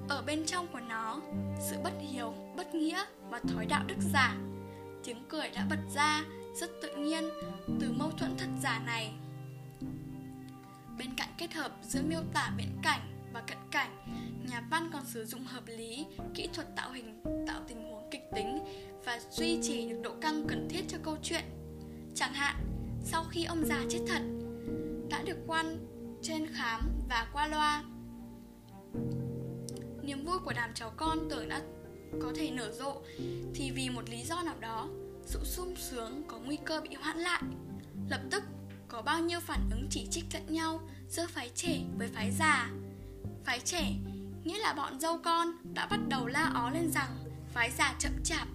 Ở 0.08 0.22
bên 0.22 0.46
trong 0.46 0.66
của 0.66 0.80
nó 0.80 1.20
Sự 1.60 1.76
bất 1.84 1.92
hiếu, 2.00 2.34
bất 2.56 2.74
nghĩa 2.74 3.04
Và 3.30 3.40
thói 3.48 3.66
đạo 3.66 3.84
đức 3.86 3.98
giả. 4.00 4.36
Tiếng 5.04 5.24
cười 5.28 5.50
đã 5.50 5.66
bật 5.70 5.80
ra 5.94 6.24
Rất 6.60 6.70
tự 6.82 6.96
nhiên 6.96 7.24
Từ 7.80 7.92
mâu 7.92 8.10
thuẫn 8.10 8.36
thật 8.38 8.48
giả 8.62 8.80
này. 8.86 9.12
Bên 10.98 11.14
cạnh 11.16 11.28
kết 11.38 11.52
hợp 11.52 11.72
giữa 11.82 12.02
miêu 12.02 12.20
tả 12.32 12.52
viễn 12.56 12.78
cảnh 12.82 13.09
và 13.32 13.40
cận 13.40 13.58
cảnh, 13.70 13.90
nhà 14.50 14.62
văn 14.70 14.90
còn 14.92 15.06
sử 15.06 15.24
dụng 15.24 15.44
hợp 15.44 15.62
lý, 15.66 16.06
kỹ 16.34 16.48
thuật 16.54 16.76
tạo 16.76 16.92
hình, 16.92 17.22
tạo 17.46 17.60
tình 17.68 17.82
huống 17.82 18.10
kịch 18.10 18.24
tính 18.34 18.58
và 19.04 19.20
duy 19.30 19.58
trì 19.62 19.88
được 19.88 20.00
độ 20.02 20.14
căng 20.20 20.44
cần 20.48 20.68
thiết 20.70 20.84
cho 20.88 20.98
câu 21.02 21.16
chuyện. 21.22 21.44
Chẳng 22.14 22.32
hạn, 22.32 22.56
sau 23.04 23.24
khi 23.30 23.44
ông 23.44 23.64
già 23.64 23.84
chết 23.88 23.98
thật, 24.08 24.22
đã 25.08 25.22
được 25.22 25.38
quan 25.46 25.86
trên 26.22 26.46
khám 26.54 26.80
và 27.08 27.28
qua 27.32 27.46
loa. 27.46 27.84
Niềm 30.02 30.24
vui 30.24 30.38
của 30.44 30.52
đám 30.56 30.70
cháu 30.74 30.92
con 30.96 31.28
tưởng 31.30 31.48
đã 31.48 31.62
có 32.22 32.32
thể 32.36 32.50
nở 32.50 32.72
rộ 32.72 33.02
thì 33.54 33.70
vì 33.70 33.90
một 33.90 34.08
lý 34.10 34.22
do 34.22 34.42
nào 34.42 34.54
đó, 34.60 34.88
sự 35.26 35.40
sung 35.44 35.74
sướng 35.76 36.22
có 36.28 36.38
nguy 36.38 36.58
cơ 36.64 36.80
bị 36.80 36.94
hoãn 36.94 37.18
lại. 37.18 37.42
Lập 38.10 38.20
tức 38.30 38.42
có 38.88 39.02
bao 39.02 39.20
nhiêu 39.20 39.40
phản 39.40 39.70
ứng 39.70 39.86
chỉ 39.90 40.06
trích 40.10 40.24
lẫn 40.34 40.46
nhau 40.48 40.80
giữa 41.08 41.26
phái 41.26 41.50
trẻ 41.54 41.80
với 41.98 42.08
phái 42.08 42.30
già. 42.30 42.70
Phái 43.50 43.60
trẻ 43.60 43.92
nghĩa 44.44 44.58
là 44.58 44.72
bọn 44.72 45.00
dâu 45.00 45.18
con 45.24 45.48
đã 45.74 45.86
bắt 45.86 46.00
đầu 46.08 46.26
la 46.26 46.50
ó 46.54 46.70
lên 46.70 46.90
rằng 46.90 47.10
phái 47.52 47.70
già 47.70 47.94
chậm 47.98 48.12
chạp. 48.24 48.48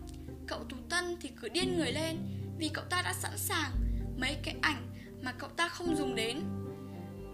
Cậu 0.48 0.64
Tú 0.70 0.78
Tân 0.90 1.18
thì 1.22 1.30
cứ 1.42 1.50
điên 1.50 1.78
người 1.78 1.92
lên 1.92 2.18
vì 2.58 2.70
cậu 2.70 2.84
ta 2.90 3.02
đã 3.02 3.14
sẵn 3.14 3.32
sàng 3.38 3.72
mấy 4.18 4.38
cái 4.44 4.56
ảnh 4.62 4.88
mà 5.22 5.32
cậu 5.32 5.50
ta 5.50 5.68
không 5.68 5.96
dùng 5.96 6.16
đến. 6.16 6.42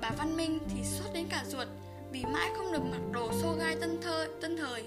Bà 0.01 0.09
Văn 0.17 0.37
Minh 0.37 0.59
thì 0.69 0.83
sốt 0.83 1.13
đến 1.13 1.27
cả 1.29 1.43
ruột 1.47 1.67
vì 2.11 2.23
mãi 2.25 2.49
không 2.57 2.71
được 2.71 2.83
mặc 2.83 3.01
đồ 3.11 3.31
xô 3.41 3.55
gai 3.59 3.75
tân, 3.81 4.01
thơ, 4.01 4.27
tân 4.41 4.57
thời, 4.57 4.83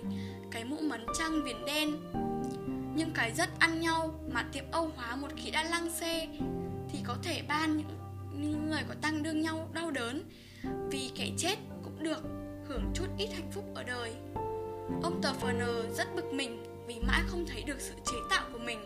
cái 0.51 0.65
mũ 0.65 0.77
mấn 0.81 1.07
trăng 1.19 1.45
viền 1.45 1.65
đen. 1.67 1.97
Nhưng 2.97 3.11
cái 3.15 3.33
rất 3.33 3.59
ăn 3.59 3.81
nhau 3.81 4.21
mà 4.33 4.45
tiệm 4.53 4.65
Âu 4.71 4.91
hóa 4.97 5.17
một 5.17 5.29
khi 5.37 5.51
đã 5.51 5.63
lăng 5.63 5.95
xê 5.95 6.29
thì 6.89 6.99
có 7.05 7.17
thể 7.23 7.43
ban 7.49 7.77
những 7.77 7.99
những 8.33 8.71
người 8.71 8.83
có 8.89 8.95
tăng 9.03 9.23
đương 9.23 9.41
nhau 9.41 9.69
đau 9.73 9.91
đớn 9.91 10.23
vì 10.91 11.11
kẻ 11.15 11.31
chết 11.39 11.57
cũng 11.85 12.03
được 12.03 12.44
hưởng 12.69 12.91
chút 12.95 13.07
ít 13.19 13.29
hạnh 13.35 13.51
phúc 13.53 13.65
ở 13.75 13.83
đời 13.83 14.13
ông 15.03 15.21
tờ 15.23 15.33
rất 15.97 16.15
bực 16.17 16.33
mình 16.33 16.65
vì 16.87 17.01
mãi 17.01 17.23
không 17.27 17.47
thấy 17.47 17.63
được 17.63 17.81
sự 17.81 17.95
chế 18.05 18.17
tạo 18.31 18.49
của 18.53 18.59
mình 18.59 18.79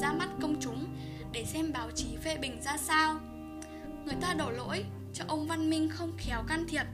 ra 0.00 0.12
mắt 0.12 0.28
công 0.42 0.56
chúng 0.60 0.86
để 1.32 1.44
xem 1.44 1.72
báo 1.72 1.90
chí 1.94 2.16
phê 2.24 2.36
bình 2.36 2.62
ra 2.62 2.76
sao 2.76 3.20
người 4.04 4.16
ta 4.20 4.34
đổ 4.34 4.50
lỗi 4.50 4.84
cho 5.14 5.24
ông 5.28 5.46
Văn 5.46 5.70
Minh 5.70 5.88
không 5.90 6.12
khéo 6.18 6.42
can 6.48 6.64
thiệp 6.68 6.84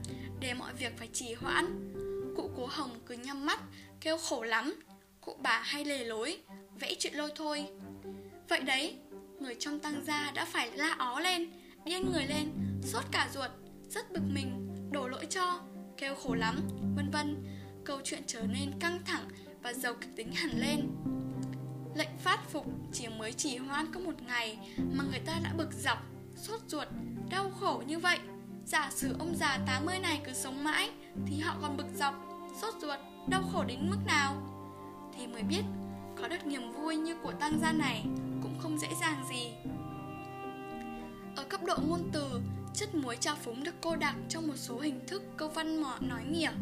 để 0.40 0.54
mọi 0.54 0.72
việc 0.74 0.98
phải 0.98 1.08
trì 1.12 1.34
hoãn. 1.34 1.92
Cụ 2.36 2.50
cố 2.56 2.66
Hồng 2.66 2.90
cứ 3.06 3.14
nhắm 3.14 3.46
mắt, 3.46 3.60
kêu 4.00 4.16
khổ 4.18 4.42
lắm. 4.42 4.74
Cụ 5.20 5.36
bà 5.42 5.60
hay 5.64 5.84
lề 5.84 6.04
lối, 6.04 6.38
vẽ 6.80 6.94
chuyện 6.98 7.14
lôi 7.14 7.30
thôi. 7.36 7.66
Vậy 8.48 8.60
đấy, 8.60 8.98
người 9.40 9.56
trong 9.58 9.78
tăng 9.78 10.04
gia 10.04 10.30
đã 10.34 10.44
phải 10.44 10.70
la 10.70 10.94
ó 10.98 11.20
lên, 11.20 11.50
điên 11.84 12.12
người 12.12 12.26
lên, 12.26 12.52
sốt 12.82 13.04
cả 13.10 13.28
ruột, 13.34 13.50
rất 13.88 14.12
bực 14.12 14.22
mình, 14.34 14.68
đổ 14.92 15.08
lỗi 15.08 15.26
cho, 15.30 15.60
kêu 16.02 16.14
khổ 16.14 16.34
lắm, 16.34 16.60
vân 16.96 17.10
vân. 17.10 17.44
Câu 17.84 18.00
chuyện 18.04 18.22
trở 18.26 18.42
nên 18.42 18.70
căng 18.80 18.98
thẳng 19.04 19.28
và 19.62 19.72
giàu 19.72 19.94
kịch 20.00 20.16
tính 20.16 20.32
hẳn 20.32 20.50
lên. 20.60 20.88
Lệnh 21.94 22.18
phát 22.18 22.50
phục 22.50 22.66
chỉ 22.92 23.08
mới 23.08 23.32
chỉ 23.32 23.56
hoãn 23.56 23.92
có 23.92 24.00
một 24.00 24.22
ngày 24.26 24.58
mà 24.92 25.04
người 25.10 25.20
ta 25.26 25.40
đã 25.44 25.52
bực 25.56 25.72
dọc, 25.72 25.98
sốt 26.36 26.60
ruột, 26.68 26.88
đau 27.30 27.50
khổ 27.50 27.82
như 27.86 27.98
vậy. 27.98 28.18
Giả 28.66 28.90
sử 28.90 29.16
ông 29.18 29.36
già 29.36 29.58
80 29.66 29.98
này 29.98 30.20
cứ 30.24 30.32
sống 30.32 30.64
mãi 30.64 30.90
thì 31.26 31.40
họ 31.40 31.56
còn 31.62 31.76
bực 31.76 31.86
dọc, 31.94 32.14
sốt 32.60 32.74
ruột, 32.80 32.98
đau 33.28 33.42
khổ 33.52 33.64
đến 33.64 33.90
mức 33.90 33.98
nào? 34.06 34.34
Thì 35.16 35.26
mới 35.26 35.42
biết 35.42 35.62
có 36.22 36.28
được 36.28 36.46
niềm 36.46 36.72
vui 36.72 36.96
như 36.96 37.16
của 37.22 37.32
tăng 37.32 37.58
gia 37.62 37.72
này 37.72 38.04
cũng 38.42 38.58
không 38.58 38.78
dễ 38.78 38.88
dàng 39.00 39.24
gì. 39.30 39.52
Ở 41.36 41.44
cấp 41.44 41.60
độ 41.66 41.76
ngôn 41.88 42.10
từ, 42.12 42.40
chất 42.74 42.94
muối 42.94 43.16
trà 43.16 43.34
phúng 43.34 43.64
được 43.64 43.74
cô 43.80 43.96
đặc 43.96 44.14
trong 44.28 44.46
một 44.46 44.56
số 44.56 44.80
hình 44.80 45.00
thức 45.06 45.22
câu 45.36 45.48
văn 45.48 45.82
mọ 45.82 45.94
nói 46.00 46.24
nghĩa. 46.24 46.52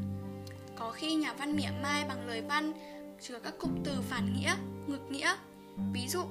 Có 0.76 0.90
khi 0.90 1.14
nhà 1.14 1.32
văn 1.32 1.56
mỉa 1.56 1.70
mai 1.82 2.04
bằng 2.08 2.26
lời 2.26 2.42
văn 2.42 2.72
chứa 3.20 3.38
các 3.38 3.54
cụm 3.58 3.70
từ 3.84 4.00
phản 4.08 4.34
nghĩa, 4.34 4.54
ngược 4.86 5.10
nghĩa. 5.10 5.34
Ví 5.92 6.08
dụ, 6.08 6.22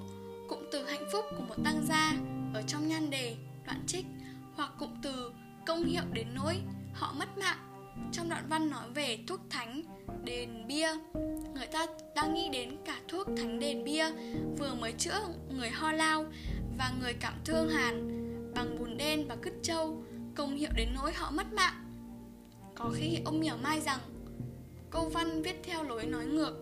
cụm 0.50 0.60
từ 0.72 0.86
hạnh 0.86 1.06
phúc 1.12 1.26
của 1.38 1.44
một 1.44 1.56
tăng 1.64 1.86
gia 1.90 2.14
ở 2.54 2.62
trong 2.68 2.88
nhan 2.88 3.10
đề, 3.10 3.36
đoạn 3.66 3.84
trích 3.88 4.06
hoặc 4.56 4.72
cụm 4.80 4.90
từ 5.04 5.32
công 5.66 5.84
hiệu 5.84 6.04
đến 6.14 6.28
nỗi 6.34 6.62
họ 6.94 7.14
mất 7.20 7.38
mạng. 7.38 7.58
Trong 8.12 8.30
đoạn 8.30 8.44
văn 8.50 8.70
nói 8.70 8.90
về 8.94 9.20
thuốc 9.28 9.40
thánh, 9.50 9.82
đền 10.24 10.68
bia, 10.68 10.90
người 11.54 11.68
ta 11.72 11.86
đang 12.16 12.34
nghĩ 12.34 12.50
đến 12.50 12.78
cả 12.86 13.00
thuốc 13.08 13.28
thánh 13.38 13.60
đền 13.60 13.84
bia 13.84 14.06
vừa 14.58 14.74
mới 14.74 14.92
chữa 14.92 15.20
người 15.50 15.70
ho 15.70 15.92
lao 15.92 16.26
và 16.78 16.92
người 17.02 17.14
cảm 17.14 17.34
thương 17.46 17.70
hàn 17.70 18.09
bằng 18.60 18.80
bùn 18.80 18.98
đen 18.98 19.28
và 19.28 19.36
cứt 19.36 19.54
trâu, 19.64 20.04
công 20.36 20.56
hiệu 20.56 20.70
đến 20.76 20.90
nỗi 20.96 21.14
họ 21.14 21.32
mất 21.32 21.54
mạng. 21.54 21.74
Có 22.76 22.92
khi 22.96 23.18
ông 23.26 23.40
mỉa 23.40 23.54
mai 23.64 23.82
rằng 23.82 24.00
câu 24.90 25.10
văn 25.10 25.42
viết 25.42 25.56
theo 25.64 25.84
lối 25.84 26.06
nói 26.06 26.26
ngược 26.26 26.54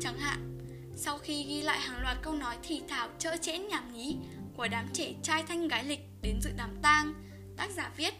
Chẳng 0.00 0.18
hạn, 0.18 0.58
sau 0.96 1.18
khi 1.18 1.44
ghi 1.44 1.62
lại 1.62 1.80
hàng 1.80 2.02
loạt 2.02 2.16
câu 2.22 2.34
nói 2.34 2.56
thì 2.62 2.82
thảo 2.88 3.08
chỡ 3.18 3.36
trẽn 3.40 3.68
nhảm 3.68 3.92
nhí 3.92 4.16
của 4.56 4.68
đám 4.68 4.86
trẻ 4.92 5.14
trai 5.22 5.42
thanh 5.42 5.68
gái 5.68 5.84
lịch 5.84 6.00
đến 6.22 6.40
dự 6.42 6.50
đám 6.56 6.76
tang, 6.82 7.14
tác 7.56 7.70
giả 7.70 7.90
viết 7.96 8.14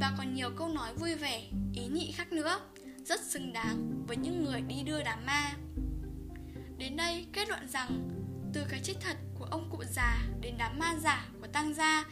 và 0.00 0.14
còn 0.18 0.34
nhiều 0.34 0.50
câu 0.56 0.68
nói 0.68 0.94
vui 0.94 1.14
vẻ, 1.14 1.42
ý 1.74 1.86
nhị 1.86 2.12
khác 2.12 2.32
nữa, 2.32 2.60
rất 3.04 3.20
xứng 3.20 3.52
đáng 3.52 4.04
với 4.06 4.16
những 4.16 4.44
người 4.44 4.60
đi 4.60 4.82
đưa 4.82 5.02
đám 5.02 5.26
ma. 5.26 5.52
Đến 6.78 6.96
đây 6.96 7.26
kết 7.32 7.48
luận 7.48 7.68
rằng 7.68 8.10
từ 8.52 8.64
cái 8.68 8.80
chết 8.82 8.94
thật 9.00 9.16
của 9.42 9.48
ông 9.50 9.68
cụ 9.70 9.84
già 9.90 10.18
đến 10.40 10.54
đám 10.58 10.78
ma 10.78 10.94
giả 11.02 11.26
của 11.40 11.46
tang 11.46 11.74
gia. 11.74 12.04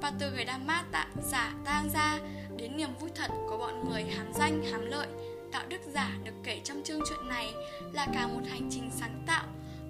Và 0.00 0.12
từ 0.18 0.30
người 0.30 0.44
đám 0.44 0.66
ma 0.66 0.84
tạ 0.92 1.06
giả 1.22 1.52
tang 1.64 1.90
gia 1.90 2.20
đến 2.56 2.76
niềm 2.76 2.88
vui 3.00 3.10
thật 3.14 3.30
của 3.48 3.58
bọn 3.58 3.90
người 3.90 4.04
hám 4.04 4.32
danh 4.32 4.64
hám 4.72 4.86
lợi 4.86 5.06
tạo 5.52 5.62
đức 5.68 5.80
giả 5.94 6.10
được 6.24 6.32
kể 6.44 6.60
trong 6.64 6.82
chương 6.84 7.00
truyện 7.08 7.28
này 7.28 7.54
là 7.92 8.06
cả 8.14 8.26
một 8.26 8.40
hành 8.50 8.68
trình 8.70 8.90
sáng 8.96 9.22
tạo 9.26 9.44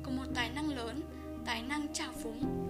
của 0.05 0.11
một 0.11 0.25
tài 0.35 0.51
năng 0.51 0.69
lớn, 0.69 1.01
tài 1.47 1.63
năng 1.63 1.93
trào 1.93 2.13
phúng, 2.23 2.66